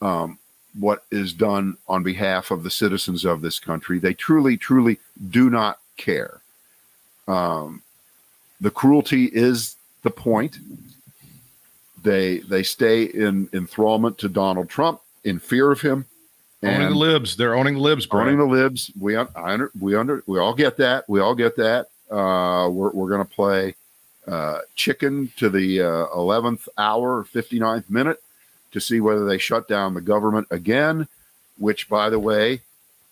[0.00, 0.38] um,
[0.78, 4.98] what is done on behalf of the citizens of this country they truly truly
[5.30, 6.40] do not care
[7.28, 7.82] um,
[8.60, 10.58] the cruelty is the point
[12.02, 16.04] they they stay in enthrallment to Donald Trump in fear of him
[16.62, 17.36] owning the libs.
[17.36, 18.22] They're owning the libs, bro.
[18.22, 18.90] owning the libs.
[18.98, 21.08] We I under, we under we all get that.
[21.08, 21.88] We all get that.
[22.10, 23.74] Uh, we're we're gonna play
[24.26, 28.22] uh, chicken to the uh, eleventh hour, 59th minute
[28.72, 31.08] to see whether they shut down the government again.
[31.58, 32.62] Which, by the way,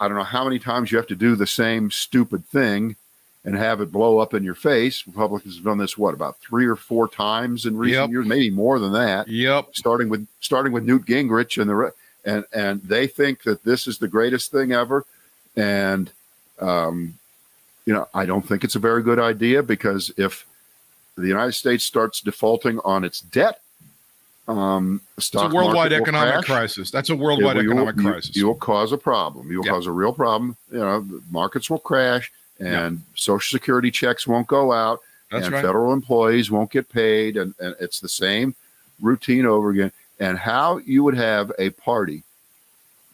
[0.00, 2.96] I don't know how many times you have to do the same stupid thing
[3.44, 5.06] and have it blow up in your face.
[5.06, 8.10] Republicans have done this what about three or four times in recent Yep.
[8.10, 9.68] years, maybe more than that Yep.
[9.76, 11.92] starting with starting with Newt Gingrich and the
[12.24, 15.04] and and they think that this is the greatest thing ever,
[15.56, 16.10] and
[16.60, 17.14] um,
[17.86, 20.46] you know I don't think it's a very good idea because if
[21.16, 23.60] the United States starts defaulting on its debt,
[24.48, 26.44] um, It's a worldwide economic crash.
[26.44, 26.90] crisis.
[26.90, 28.36] That's a worldwide will- economic you- crisis.
[28.36, 29.50] You will cause a problem.
[29.50, 29.72] You will Yeah.
[29.72, 30.56] cause a real problem.
[30.72, 35.00] You know, the markets will crash, and Social Security checks won't go out,
[35.30, 35.64] That's and right.
[35.64, 38.54] federal employees won't get paid, and, and it's the same
[39.00, 39.92] routine over again.
[40.18, 42.24] And how you would have a party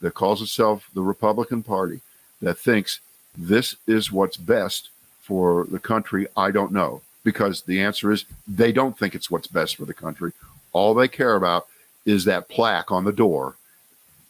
[0.00, 2.00] that calls itself the Republican Party
[2.42, 3.00] that thinks
[3.36, 4.88] this is what's best
[5.20, 7.02] for the country, I don't know.
[7.24, 10.32] Because the answer is they don't think it's what's best for the country.
[10.76, 11.66] All they care about
[12.04, 13.56] is that plaque on the door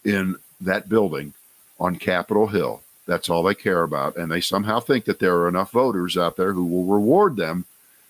[0.04, 1.34] in that building
[1.78, 2.82] on Capitol Hill.
[3.06, 4.16] That's all they care about.
[4.16, 7.66] And they somehow think that there are enough voters out there who will reward them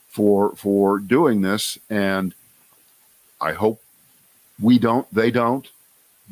[0.08, 1.78] for for doing this.
[1.90, 2.34] And
[3.40, 3.80] I hope
[4.60, 5.68] we don't, they don't,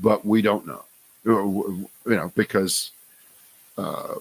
[0.01, 0.85] but we don't know.
[1.25, 2.91] You know, because
[3.77, 4.15] uh,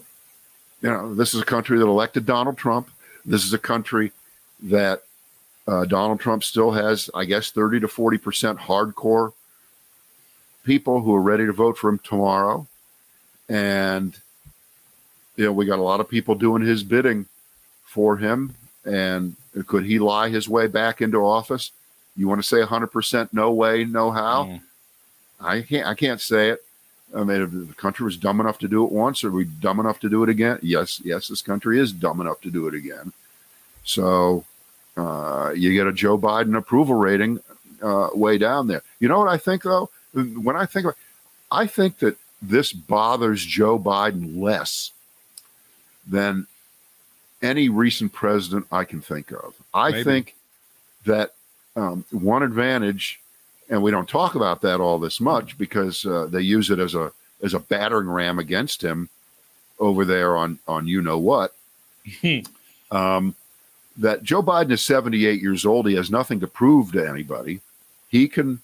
[0.82, 2.90] you know, this is a country that elected Donald Trump.
[3.26, 4.12] This is a country
[4.64, 5.04] that
[5.68, 9.34] uh, Donald Trump still has, I guess, 30 to 40 percent hardcore
[10.64, 12.68] people who are ready to vote for him tomorrow.
[13.50, 14.18] And,
[15.36, 17.26] you know, we got a lot of people doing his bidding
[17.84, 18.56] for him.
[18.86, 19.36] And
[19.68, 21.72] could he lie his way back into office?
[22.16, 24.46] You want to say 100% no way, no how?
[24.46, 24.62] Mm.
[25.40, 25.88] I can't.
[25.88, 26.64] I can't say it.
[27.16, 29.80] I mean, if the country was dumb enough to do it once, are we dumb
[29.80, 30.58] enough to do it again?
[30.62, 33.12] Yes, yes, this country is dumb enough to do it again.
[33.84, 34.46] So
[34.96, 37.40] uh, you get a Joe Biden approval rating
[37.82, 38.82] uh, way down there.
[39.00, 39.90] You know what I think though?
[40.14, 40.98] When I think, about,
[41.52, 44.92] I think that this bothers Joe Biden less
[46.08, 46.48] than
[47.42, 49.56] any recent president I can think of.
[49.74, 50.04] I Maybe.
[50.04, 50.36] think
[51.06, 51.34] that
[51.76, 53.20] um, one advantage,
[53.70, 56.96] and we don't talk about that all this much because uh, they use it as
[56.96, 59.10] a as a battering ram against him
[59.80, 61.54] over there on on you know what.
[62.92, 63.36] um,
[63.98, 65.88] that Joe Biden is 78 years old.
[65.88, 67.62] He has nothing to prove to anybody.
[68.10, 68.62] He can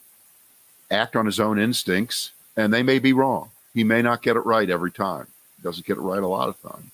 [0.91, 3.49] act on his own instincts, and they may be wrong.
[3.73, 5.27] He may not get it right every time.
[5.57, 6.91] He doesn't get it right a lot of time.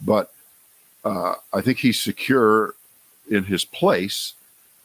[0.00, 0.32] But
[1.04, 2.74] uh, I think he's secure
[3.30, 4.34] in his place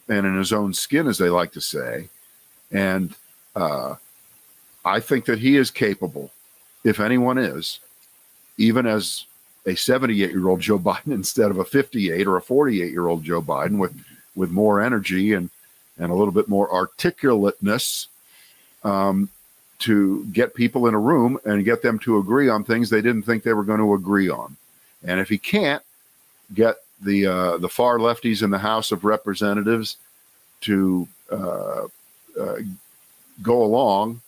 [0.07, 2.09] and in his own skin, as they like to say.
[2.71, 3.13] And
[3.55, 3.95] uh,
[4.83, 6.31] I think that he is capable,
[6.83, 7.79] if anyone is,
[8.57, 9.25] even as
[9.69, 13.23] a 78 year old Joe Biden instead of a 58 or a 48 year old
[13.23, 13.93] Joe Biden with,
[14.35, 15.49] with more energy and,
[15.97, 18.07] and a little bit more articulateness.
[18.83, 19.29] Um,
[19.79, 23.23] to get people in a room and get them to agree on things they didn't
[23.23, 24.55] think they were going to agree on.
[25.03, 25.81] And if he can't
[26.53, 29.97] get the uh, the far lefties in the House of Representatives
[30.61, 31.87] to uh,
[32.39, 32.55] uh,
[33.41, 34.21] go along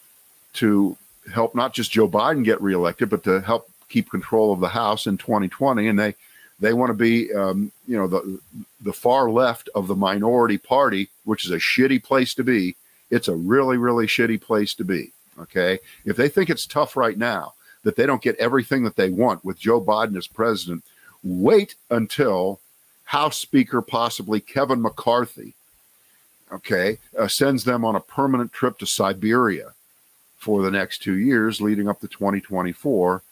[0.53, 0.97] to
[1.33, 5.05] help not just Joe Biden get reelected, but to help keep control of the House
[5.05, 6.15] in 2020, and they
[6.59, 8.39] they want to be, um, you know, the
[8.81, 12.75] the far left of the minority party, which is a shitty place to be.
[13.09, 15.11] It's a really, really shitty place to be.
[15.39, 19.09] Okay, if they think it's tough right now that they don't get everything that they
[19.09, 20.83] want with Joe Biden as president,
[21.23, 22.59] wait until
[23.05, 25.55] House Speaker, possibly Kevin McCarthy,
[26.51, 29.73] okay, uh, sends them on a permanent trip to Siberia
[30.37, 33.23] for the next two years leading up to 2024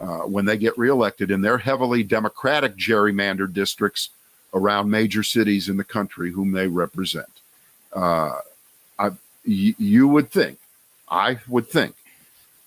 [0.00, 4.10] uh, when they get reelected in their heavily Democratic gerrymandered districts
[4.54, 7.40] around major cities in the country whom they represent.
[7.92, 8.38] Uh,
[8.98, 9.08] I,
[9.46, 10.58] y- you would think,
[11.08, 11.94] I would think,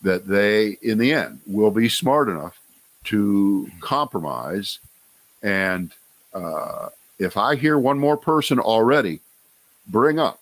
[0.02, 2.60] that they, in the end, will be smart enough
[3.06, 4.80] to compromise.
[5.42, 5.92] And
[6.34, 9.20] uh, if I hear one more person already
[9.88, 10.40] bring up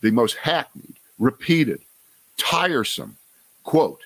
[0.00, 1.80] the most hackneyed, repeated,
[2.36, 3.16] tiresome
[3.64, 4.00] quote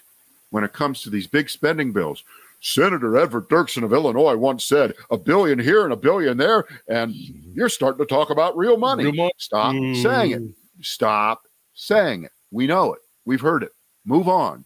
[0.54, 2.22] when it comes to these big spending bills.
[2.60, 7.12] Senator Edward Dirksen of Illinois once said, a billion here and a billion there, and
[7.12, 9.02] you're starting to talk about real money.
[9.02, 10.00] Real mo- Stop Mm.
[10.00, 10.84] saying it.
[10.86, 11.42] Stop
[11.74, 12.30] saying it.
[12.52, 13.00] We know it.
[13.24, 13.72] We've heard it.
[14.04, 14.64] Move on.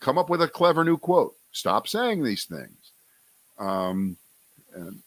[0.00, 1.34] Come up with a clever new quote.
[1.52, 2.90] Stop saying these things.
[3.60, 4.16] Um,
[4.74, 4.98] and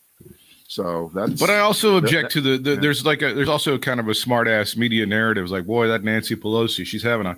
[0.69, 1.37] so that's.
[1.37, 2.79] But I also That- object to the, the yeah.
[2.79, 5.43] there's like a there's also kind of a smart ass media narrative.
[5.43, 7.37] It's like, boy, that Nancy Pelosi, she's having a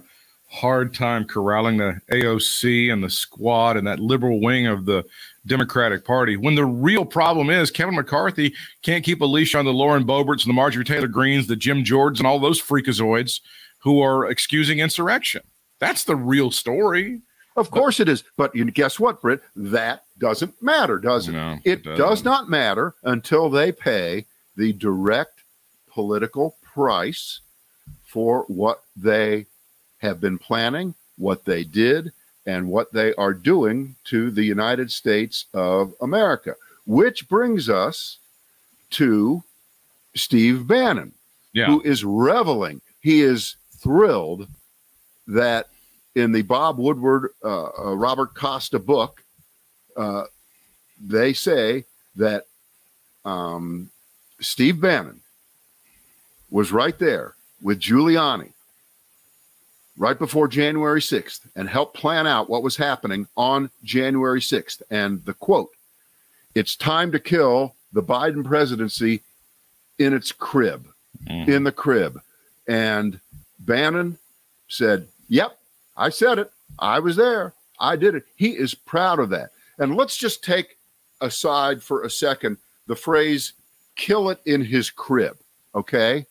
[0.50, 5.06] hard time corralling the AOC and the squad and that liberal wing of the
[5.46, 6.38] Democratic Party.
[6.38, 10.44] When the real problem is Kevin McCarthy can't keep a leash on the Lauren Boeberts
[10.44, 13.42] and the Marjorie Taylor Greenes, the Jim Jordans, and all those freakazoids
[13.80, 15.42] who are excusing insurrection.
[15.80, 17.22] That's the real story.
[17.56, 18.24] Of course it is.
[18.38, 19.42] But you guess what, Britt?
[19.56, 21.34] That doesn't matter, does it?
[21.34, 21.98] No, it it doesn't.
[21.98, 25.44] does not matter until they pay the direct
[25.88, 27.42] political price
[28.04, 29.46] for what they
[30.00, 32.12] have been planning, what they did,
[32.46, 36.56] and what they are doing to the United States of America.
[36.86, 38.18] Which brings us
[38.92, 39.44] to
[40.16, 41.14] Steve Bannon
[41.54, 41.68] Yeah.
[41.68, 42.82] who is reveling.
[43.02, 44.48] He is thrilled
[45.28, 45.68] that
[46.16, 49.24] in the Bob Woodward, uh, uh, Robert Costa book,
[49.96, 50.24] uh,
[51.00, 51.86] they say
[52.16, 52.46] that
[53.26, 53.92] um,
[54.42, 55.22] Steve Bannon
[56.50, 58.54] was right there with Giuliani
[60.00, 64.82] right before January 6th and helped plan out what was happening on January 6th.
[64.90, 65.70] And the quote,
[66.56, 69.22] it's time to kill the Biden presidency
[70.00, 70.88] in its crib
[71.28, 71.48] Mhm.
[71.50, 72.22] in the crib.
[72.68, 73.20] And
[73.60, 74.18] Bannon
[74.70, 75.60] said, Yep,
[75.98, 76.52] I said it.
[76.80, 77.54] I was there.
[77.80, 78.24] I did it.
[78.36, 79.52] He is proud of that.
[79.78, 80.78] And let's just take
[81.22, 82.58] aside for a second
[82.88, 83.54] the phrase
[83.98, 85.38] kill it in his crib.
[85.76, 86.26] Okay.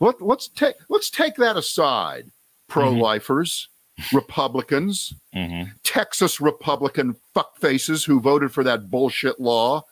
[0.00, 2.30] Let, let's take let's take that aside.
[2.68, 3.68] Pro-lifers,
[4.12, 5.72] Republicans, Mhm.
[5.82, 9.82] Texas Republican fuckfaces who voted for that bullshit law,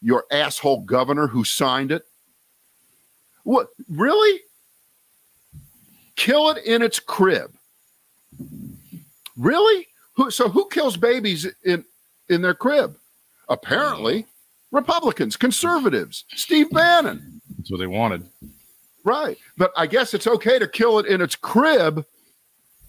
[0.00, 2.06] your asshole governor who signed it.
[3.44, 4.40] What really?
[6.16, 7.52] Kill it in its crib.
[9.36, 9.86] Really?
[10.14, 11.84] Who so who kills babies in
[12.28, 12.96] in their crib?
[13.48, 14.26] Apparently,
[14.72, 17.40] Republicans, conservatives, Steve Bannon.
[17.56, 18.28] That's what they wanted.
[19.04, 19.38] Right.
[19.56, 22.04] But I guess it's okay to kill it in its crib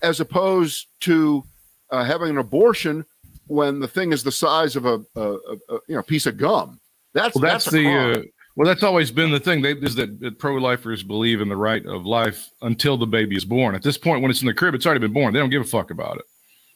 [0.02, 1.44] as opposed to
[1.92, 3.06] uh, having an abortion
[3.48, 6.38] when the thing is the size of a, a, a, a you know piece of
[6.38, 6.80] gum.
[7.14, 8.22] That's Well, that's, a the uh,
[8.56, 8.68] well.
[8.68, 9.62] That's always been the thing.
[9.62, 13.76] They is that, pro-lifers believe in the right of life until the baby is born.
[13.76, 15.34] At this point, when it's in the crib, it's already been born.
[15.34, 16.26] They don't give a fuck about it.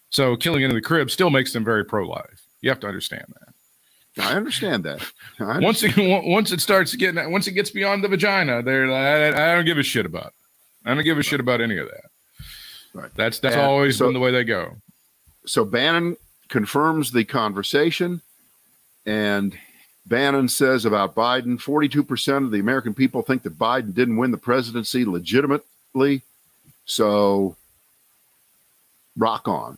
[0.09, 2.45] So killing it in the crib still makes them very pro-life.
[2.61, 3.53] You have to understand that.
[4.23, 5.01] I understand that.
[5.39, 9.35] I Once it once it starts getting once it gets beyond the vagina, they're like,
[9.35, 10.27] I, I don't give a shit about.
[10.27, 10.33] It.
[10.85, 12.09] I don't give a shit about any of that.
[12.93, 13.09] Right.
[13.15, 14.75] That's that's And always so- been the way they go.
[15.45, 16.15] so Bannon
[16.49, 18.21] confirms the conversation,
[19.05, 19.57] and
[20.05, 24.37] Bannon says about Biden 42% of the American people think that Biden didn't win the
[24.37, 26.21] presidency legitimately.
[26.85, 27.55] So,
[29.17, 29.77] rock on.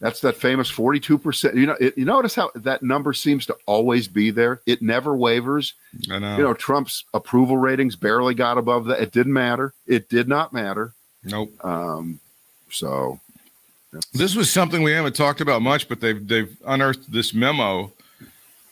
[0.00, 1.54] That's that famous 42%.
[1.54, 4.60] You know, it, you notice how that number seems to always be there.
[4.66, 5.74] It never wavers.
[6.10, 6.36] I know.
[6.36, 9.00] You know, Trump's approval ratings barely got above that.
[9.00, 9.74] It didn't matter.
[9.86, 10.92] It did not matter.
[11.24, 11.52] Nope.
[11.64, 12.18] Um,
[12.70, 13.20] so,
[14.14, 17.92] This was something we haven't talked about much, but they've they've unearthed this memo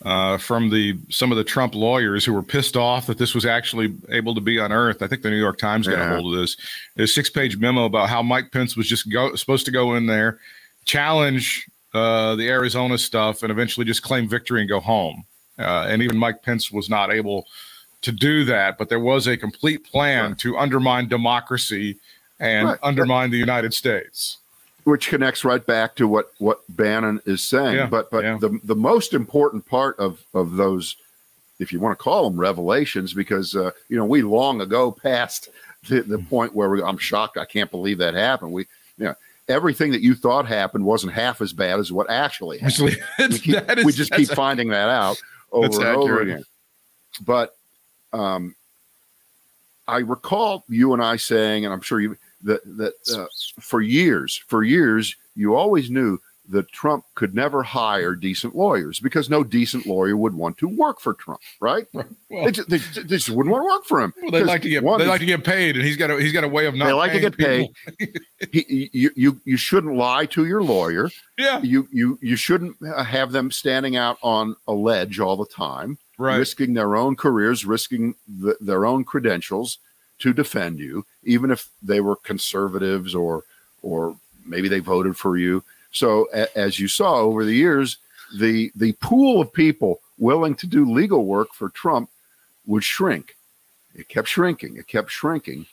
[0.03, 3.45] uh, from the some of the Trump lawyers who were pissed off that this was
[3.45, 5.03] actually able to be unearthed.
[5.03, 6.11] I think the New York Times got Yeah.
[6.13, 6.57] a hold of this.
[6.97, 10.07] A six page memo about how Mike Pence was just go, supposed to go in
[10.07, 10.39] there,
[10.85, 15.23] challenge uh, the Arizona stuff, and eventually just claim victory and go home.
[15.59, 17.45] Uh, and even Mike Pence was not able
[18.01, 20.39] to do that, but there was a complete plan Right.
[20.39, 21.97] to undermine democracy
[22.41, 22.79] and Right.
[22.83, 24.37] undermine the United States.
[24.83, 27.75] which connects right back to what what Bannon is saying.
[27.75, 28.37] Yeah, but but yeah.
[28.39, 30.95] the the most important part of of those,
[31.59, 35.49] if you want to call them revelations, because uh, you know we long ago passed
[35.87, 37.37] the, the point where we, I'm shocked.
[37.37, 38.51] I can't believe that happened.
[38.53, 38.63] We
[38.97, 39.15] you know
[39.47, 42.95] everything that you thought happened wasn't half as bad as what actually happened.
[42.95, 42.97] Actually,
[43.29, 45.21] we, keep, that is- we just keep finding that out
[45.51, 46.43] over That's and over again.
[47.23, 47.55] But
[48.13, 48.55] um,
[49.87, 53.25] I recall you and I saying, and I'm sure you that that uh,
[53.59, 56.19] for years, for years, you always knew
[56.49, 60.99] that Trump could never hire decent lawyers because no decent lawyer would want to work
[60.99, 61.85] for Trump, right?
[61.93, 64.13] Well, They, just, they, they just wouldn't want to work for him.
[64.21, 66.33] Well, they like to get they like to get paid, and he's got a he's
[66.33, 66.85] got a way of not.
[66.85, 67.69] They like to get paid.
[68.51, 71.09] he, you, you you shouldn't lie to your lawyer.
[71.37, 75.45] Yeah, You you you shouldn't uh, have them standing out on a ledge all the
[75.45, 75.97] time.
[76.17, 76.37] right.
[76.37, 79.77] risking their own careers, risking the, their own credentials
[80.21, 83.43] to defend you, even if they were conservatives or
[83.81, 84.15] or
[84.45, 85.63] maybe they voted for you.
[85.91, 87.97] So a, as you saw over the years,
[88.37, 92.09] the the pool of people willing to do legal work for Trump
[92.65, 93.35] would shrink.
[93.95, 94.77] It kept shrinking.
[94.77, 95.65] It kept shrinking,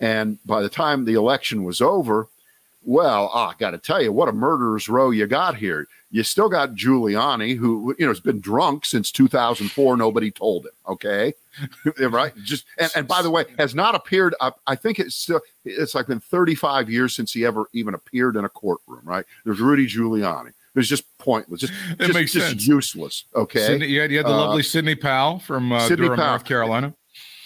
[0.00, 2.28] and by the time the election was over,
[2.84, 5.88] well, ah, I got to tell you, what a murderer's row you got here.
[6.10, 9.96] You still got Giuliani, who you know has been drunk since 2004.
[9.96, 10.72] Nobody told him.
[10.88, 11.34] Okay,
[12.10, 12.32] right?
[12.42, 14.34] Just and, and by the way, has not appeared.
[14.40, 18.36] I, I think it's still it's like been 35 years since he ever even appeared
[18.36, 19.02] in a courtroom.
[19.04, 19.24] Right?
[19.44, 20.52] There's Rudy Giuliani.
[20.76, 21.60] It's just pointless.
[21.60, 22.66] Just It just, makes just sense.
[22.66, 23.24] useless.
[23.36, 23.60] Okay.
[23.64, 26.30] Sidney, you had, you had the Uh, lovely Sidney Powell from uh, Sidney Durham, Powell.
[26.30, 26.94] North Carolina.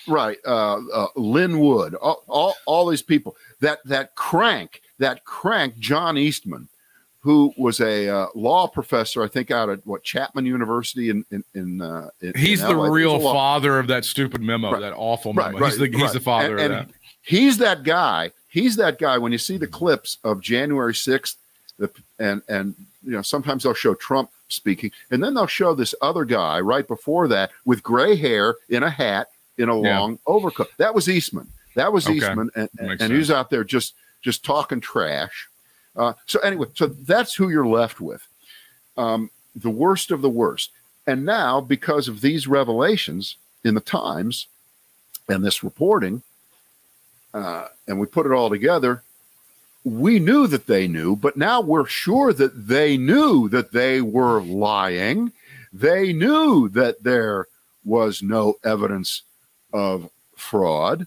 [0.07, 5.77] right uh, uh lin wood all, all, all these people that that crank that crank
[5.79, 6.67] john eastman
[7.21, 11.43] who was a uh, law professor i think out at what chapman university in in,
[11.55, 12.85] in, uh, in He's in the LA.
[12.85, 14.81] He was real father of that stupid memo, Right.
[14.81, 15.65] that awful Right, memo.
[15.67, 16.95] he's the right, he's the father And- of and that.
[17.23, 21.37] he's that guy he's that guy when you see the clips of january 6th
[21.79, 25.95] the, and and you know sometimes they'll show trump speaking and then they'll show this
[26.01, 29.99] other guy right before that with gray hair in a hat in a Yeah.
[30.01, 32.17] long overcoat that was eastman that was Okay.
[32.17, 35.49] eastman and, and, and he was out there just just talking trash
[35.99, 38.27] uh, so anyway so that's who you're left with.
[38.97, 40.71] Um, the worst of the worst.
[41.07, 44.47] And now because of these revelations in the times
[45.29, 46.23] and this reporting
[47.35, 49.03] uh, and we put it all together
[49.85, 54.41] we knew that they knew but now we're sure that they knew that they were
[54.43, 55.33] lying.
[55.73, 57.47] They knew that there
[57.85, 59.23] was no evidence
[59.73, 61.07] of fraud.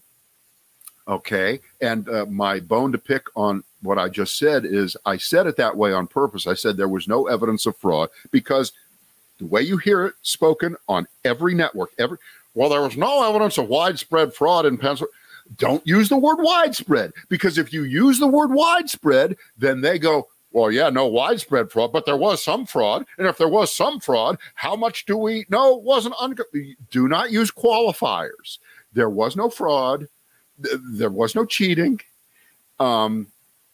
[1.07, 1.59] Okay?
[1.81, 5.57] And uh, my bone to pick on what i just said is i said it
[5.57, 6.47] that way on purpose.
[6.47, 8.71] I said there was no evidence of fraud because
[9.39, 12.17] the way you hear it spoken on every network every
[12.53, 15.13] well there was no evidence of widespread fraud in pennsylvania.
[15.57, 20.27] Don't use the word widespread because if you use the word widespread then they go
[20.51, 23.05] well yeah no widespread fraud but there was some fraud.
[23.17, 26.37] And if there was some fraud how much do we know wasn't un-
[26.91, 28.59] do not use qualifiers.
[28.93, 30.07] There was no fraud.
[30.63, 31.99] Th- there was no cheating.
[32.79, 33.27] Um,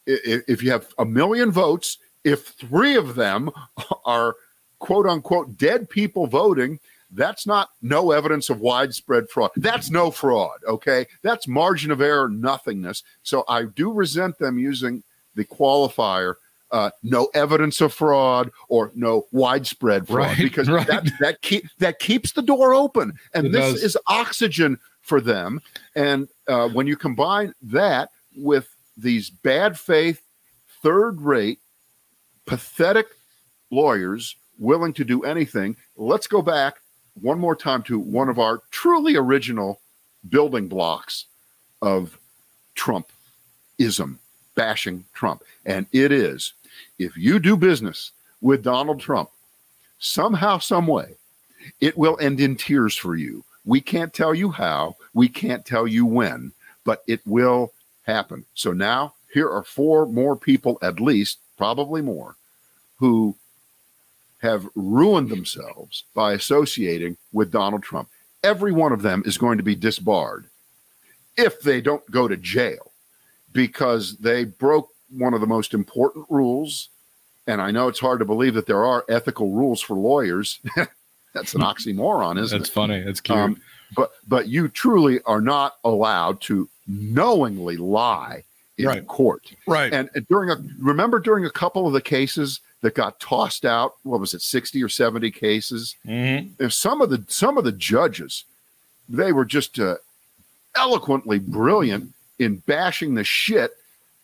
[0.08, 3.50] if you have a million votes if three of them
[4.06, 4.36] are
[4.80, 6.80] quote unquote dead people voting
[7.12, 9.52] that's not no evidence of widespread fraud.
[9.56, 11.06] That's no fraud, okay?
[11.22, 13.02] That's margin of error nothingness.
[13.24, 15.04] So I do resent them using
[15.36, 16.36] the qualifier
[16.72, 20.86] uh, no evidence of fraud or no widespread fraud Right, because right.
[20.88, 23.84] that that keep that keeps the door open and It this does.
[23.84, 25.62] is oxygen for them
[25.96, 28.68] and uh, when you combine that with
[28.98, 30.22] these bad faith
[30.82, 31.60] third rate
[32.46, 33.08] pathetic
[33.70, 35.76] lawyers willing to do anything.
[35.96, 36.78] Let's go back
[37.22, 39.82] one more time to one of our truly original
[40.30, 41.26] building blocks
[41.82, 42.18] of
[42.76, 44.18] Trumpism,
[44.56, 45.44] bashing Trump.
[45.66, 46.54] And it is
[47.00, 49.30] if you do business with Donald Trump,
[50.00, 51.16] somehow, some way,
[51.82, 53.44] it will end in tears for you.
[53.66, 56.54] We can't tell you how, we can't tell you when,
[56.86, 57.74] but it will
[58.08, 58.46] happen.
[58.54, 62.36] So now here are four more people, at least, probably more,
[62.96, 63.36] who
[64.40, 68.10] have ruined themselves by associating with Donald Trump.
[68.44, 70.48] Every one of them is going to be disbarred
[71.36, 72.92] if they don't go to jail
[73.52, 76.90] because they broke one of the most important rules.
[77.48, 80.60] And I know it's hard to believe that there are ethical rules for lawyers.
[81.34, 82.74] that's an oxymoron, isn't That's it?
[82.74, 83.02] funny.
[83.02, 83.38] That's cute.
[83.38, 83.62] Um,
[83.96, 88.44] but but you truly are not allowed to knowingly lie
[88.78, 89.08] in Right.
[89.08, 89.52] court.
[89.68, 89.92] right.
[89.94, 93.96] And and during a remember during a couple of the cases that got tossed out,
[94.04, 95.96] what was it, sixty or seventy cases?
[96.06, 96.52] Mhm.
[96.60, 98.46] If some of the some of the judges,
[99.10, 99.96] they were just uh,
[100.76, 103.72] eloquently brilliant in bashing the shit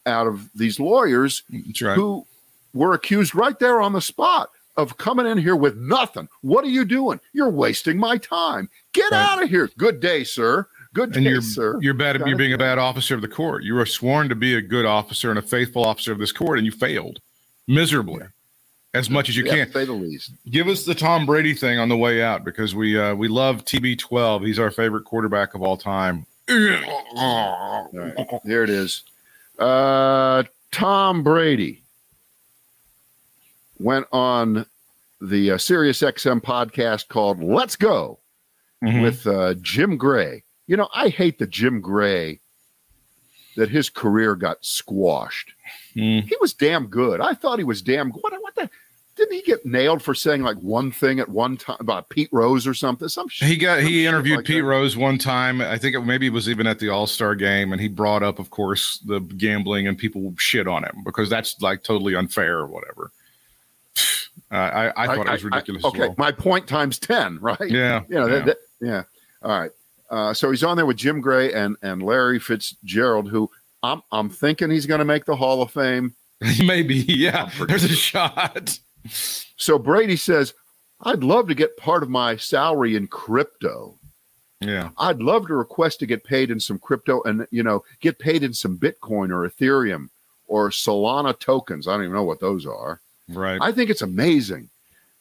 [0.06, 1.44] out of these lawyers
[1.82, 1.96] right.
[1.96, 2.26] who
[2.74, 6.28] were accused right there on the spot of coming in here with nothing.
[6.42, 7.20] What are you doing?
[7.32, 8.70] You're wasting my time.
[8.94, 9.20] Get Right.
[9.22, 9.70] out of here.
[9.78, 10.68] Good day, sir.
[10.94, 11.80] Good and day, you're sir.
[11.82, 13.64] you're bad at Kinda you being a bad officer of the court.
[13.64, 16.60] You were sworn to be a good officer and a faithful officer of this court,
[16.60, 17.20] and you failed
[17.68, 18.24] miserably,
[18.94, 19.72] as much as you Yeah, can.
[19.72, 20.34] say the least.
[20.52, 23.66] Give us the Tom Brady thing on the way out because we uh, we love
[23.66, 24.46] TB12.
[24.46, 26.26] He's our favorite quarterback of all time.
[26.50, 28.14] All right,
[28.46, 29.04] here it is.
[29.58, 31.82] Uh, Tom Brady
[33.80, 34.66] went on
[35.22, 38.20] the uh, Sirius XM podcast called "Let's Go"
[38.84, 39.02] Mhm.
[39.02, 40.44] with uh, Jim Gray.
[40.68, 42.40] You know, I hate the Jim Gray
[43.56, 45.54] that his career got squashed.
[45.96, 46.24] Mm.
[46.24, 47.22] He was damn good.
[47.22, 48.22] I thought he was damn good.
[48.24, 48.70] What, what the?
[49.16, 52.66] Didn't he get nailed for saying like one thing at one time about Pete Rose
[52.66, 53.08] or something?
[53.08, 53.48] Some shit.
[53.48, 54.68] He got he interviewed like Pete that.
[54.68, 55.62] Rose one time.
[55.62, 58.24] I think it maybe it was even at the All Star game, and he brought
[58.24, 62.58] up, of course, the gambling and people shit on him because that's like totally unfair
[62.60, 63.12] or whatever.
[64.52, 64.56] Uh,
[64.96, 65.84] I, I thought it was ridiculous.
[65.84, 66.16] as okay, well.
[66.16, 67.58] my point times ten, right?
[67.62, 68.34] Yeah, You know, yeah.
[68.36, 69.04] that, that- yeah.
[69.42, 69.72] All right.
[70.14, 73.50] Uh, so he's on there with Jim Gray and and Larry Fitzgerald, who
[73.82, 76.14] I'm I'm thinking he's going to make the Hall of Fame.
[76.64, 77.50] maybe yeah.
[77.68, 78.78] There's a shot.
[79.08, 80.54] So Brady says,
[81.02, 83.98] "I'd love to get part of my salary in crypto.
[84.62, 88.20] Yeah, I'd love to request to get paid in some crypto and you know get
[88.20, 90.10] paid in some Bitcoin or Ethereum
[90.46, 91.88] or Solana tokens.
[91.88, 93.02] I don't even know what those are.
[93.30, 93.58] right.
[93.60, 94.70] I think it's amazing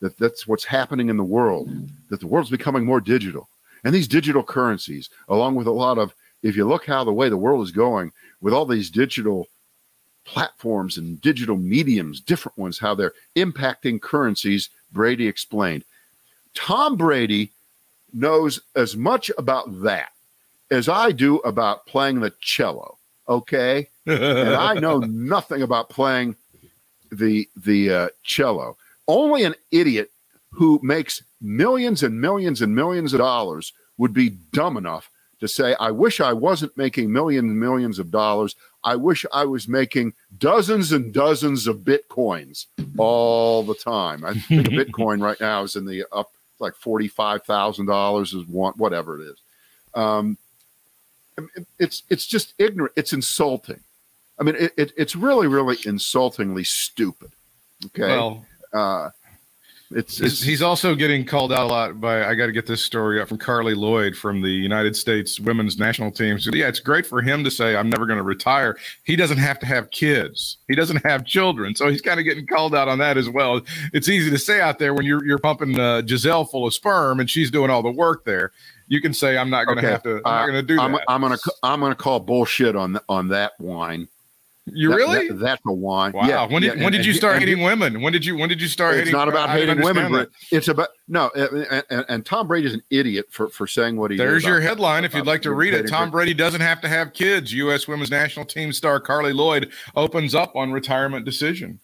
[0.01, 1.70] that that's what's happening in the world,
[2.11, 3.49] that the world's becoming more digital.
[3.84, 7.28] And these digital currencies, along with a lot of, if you look how the way
[7.28, 9.48] the world is going, with all these digital
[10.24, 15.84] platforms and digital mediums, different ones, how they're impacting currencies, Brady explained.
[16.54, 17.50] Tom Brady
[18.12, 20.12] knows as much about that
[20.70, 22.98] as I do about playing the cello.
[23.28, 26.36] Okay and I know nothing about playing
[27.10, 28.76] the the uh, cello.
[29.08, 30.10] Only an idiot
[30.53, 35.74] who makes millions and millions and millions of dollars would be dumb enough to say,
[35.80, 38.55] "I wish I wasn't making millions and millions of dollars.
[38.84, 44.68] I wish I was making dozens and dozens of bitcoins all the time." I think
[44.68, 48.74] a bitcoin right now is in the up like forty five thousand dollars is one
[48.76, 49.38] whatever it is.
[49.94, 50.38] Um,
[51.78, 52.92] it's it's just ignorant.
[52.96, 53.80] It's insulting.
[54.38, 57.32] I mean, it, it, it's really, really insultingly stupid.
[57.86, 58.09] Okay.
[58.09, 59.11] well, uh,
[59.95, 62.24] it's, he's, it's he's also getting called out a lot by.
[62.24, 65.78] I got to get this story up from Carli Lloyd from the United States Women's
[65.78, 66.38] National Team.
[66.38, 69.38] So, yeah, it's great for him to say, "I'm never going to retire." He doesn't
[69.38, 70.59] have to have kids.
[70.68, 73.61] He doesn't have children, so he's kind of getting called out on that as well.
[73.93, 77.20] It's easy to say out there when you're you're pumping uh, Gisele full of sperm
[77.20, 78.53] and she's doing all the work there.
[78.88, 80.16] You can say, "I'm not going to Okay, have to.
[80.24, 82.76] I'm uh, not going to do I'm, that." I'm gonna c- I'm gonna call bullshit
[82.76, 84.09] on on that wine.
[84.66, 85.28] You That- really?
[85.28, 86.12] that- that's a wine.
[86.12, 86.22] wow.
[86.28, 86.46] Yeah.
[86.46, 88.00] when did yeah, when and- did you start and- hating women?
[88.00, 88.94] When did you when did you start?
[88.94, 91.30] It's hating, not about I didn't hating women, but it's about no.
[91.34, 94.16] And, and, and Tom Brady's an idiot for for saying what he.
[94.16, 95.88] There's is your about- headline if you'd like to read it.
[95.88, 96.10] Tom.
[96.12, 97.52] Brady doesn't have to have kids.
[97.54, 97.88] U.S.
[97.88, 101.80] Women's National Team star Carli Lloyd opens up on retirement decision.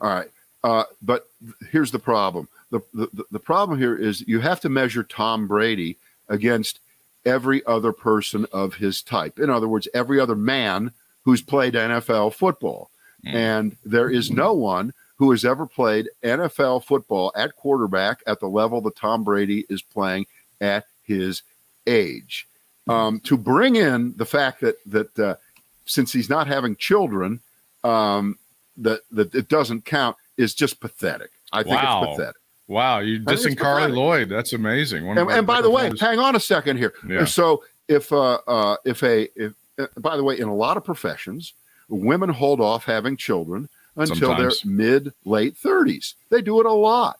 [0.00, 0.28] All right.
[0.62, 1.28] Uh, but
[1.72, 2.46] here's the problem.
[2.70, 5.96] The, the the problem here is you have to measure Tom Brady
[6.28, 6.78] against
[7.26, 9.40] every other person of his type.
[9.40, 10.92] In other words, every other man
[11.24, 12.90] who's played NFL football.
[13.24, 18.48] And there is no one who has ever played NFL football at quarterback at the
[18.48, 20.26] level that Tom Brady is playing
[20.62, 21.42] at his
[21.86, 22.46] age.
[22.88, 25.36] Um, to bring in the fact that that uh,
[25.84, 27.40] since he's not having children,
[27.84, 28.38] um,
[28.78, 31.30] that that it doesn't count is just pathetic.
[31.52, 32.04] I think Wow.
[32.04, 32.36] it's pathetic.
[32.68, 33.94] Wow, you dissing Carli.
[33.94, 34.28] Lloyd.
[34.30, 35.06] That's amazing.
[35.08, 36.94] And, and by the way, hang on a second here.
[37.06, 37.24] Yeah.
[37.26, 39.52] So if uh, uh, if a if
[39.98, 41.54] by the way, in a lot of professions,
[41.88, 44.62] women hold off having children until Sometimes.
[44.62, 46.14] their mid late thirties.
[46.30, 47.18] They do it a lot.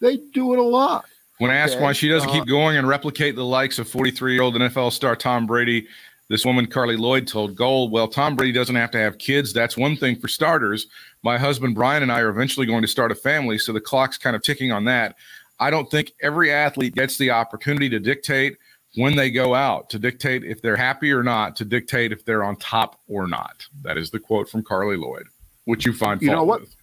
[0.00, 1.06] They do it a lot.
[1.38, 4.34] When I asked why she doesn't uh, keep going and replicate the likes of 43
[4.34, 5.88] year old NFL star Tom Brady,
[6.28, 9.52] this woman, Carli Lloyd, told Goal, Well, Tom Brady doesn't have to have kids.
[9.52, 10.86] That's one thing for starters.
[11.22, 13.58] My husband, Brian, and I are eventually going to start a family.
[13.58, 15.16] So the clock's kind of ticking on that.
[15.58, 18.56] I don't think every athlete gets the opportunity to dictate
[18.96, 22.44] when they go out, to dictate if they're happy or not, to dictate if they're
[22.44, 23.66] on top or not.
[23.82, 25.26] That is the quote from Carli Lloyd,
[25.64, 26.60] which you find You know what?
[26.62, 26.76] with.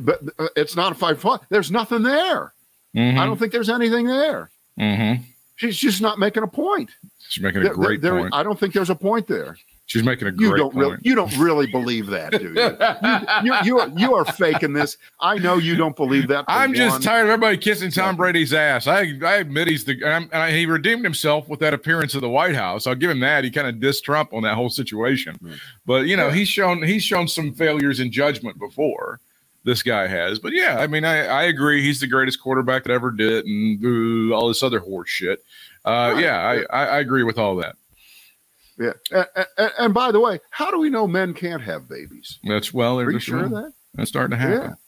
[0.00, 1.18] But uh, it's not a fight.
[1.18, 1.40] fight.
[1.50, 2.52] There's nothing there.
[2.96, 3.18] Mhm.
[3.18, 4.50] I don't think there's anything there.
[4.78, 5.20] Mhm.
[5.56, 6.90] She's just not making a point.
[7.28, 8.34] She's making a There- great there- point.
[8.34, 9.56] I don't think there's a point there.
[9.86, 11.04] She's making a You great don't really, point.
[11.04, 13.50] you don't really believe that, do you?
[13.50, 14.96] you, you, you, are, you are faking this.
[15.20, 16.44] I know you don't believe that.
[16.48, 17.02] I'm just one.
[17.02, 18.86] tired of everybody kissing Tom Brady's ass.
[18.86, 22.30] I I admit he's the and, I, he redeemed himself with that appearance of the
[22.30, 22.86] White House.
[22.86, 23.44] I'll give him that.
[23.44, 25.36] He kind of dissed Trump on that whole situation.
[25.42, 25.58] Right.
[25.84, 29.20] But you know, he's shown he's shown some failures in judgment before.
[29.64, 30.38] This guy has.
[30.40, 31.82] But yeah, I mean, I, I agree.
[31.82, 35.44] He's the greatest quarterback that ever did, and all this other horse shit.
[35.84, 36.22] Uh, Right.
[36.24, 37.76] Yeah, I, I, I agree with all that.
[38.78, 38.92] Yeah.
[39.10, 42.38] And, and, and by the way, how do we know men can't have babies?
[42.44, 43.72] That's well, Are you sure that?
[43.94, 44.76] that's starting to happen.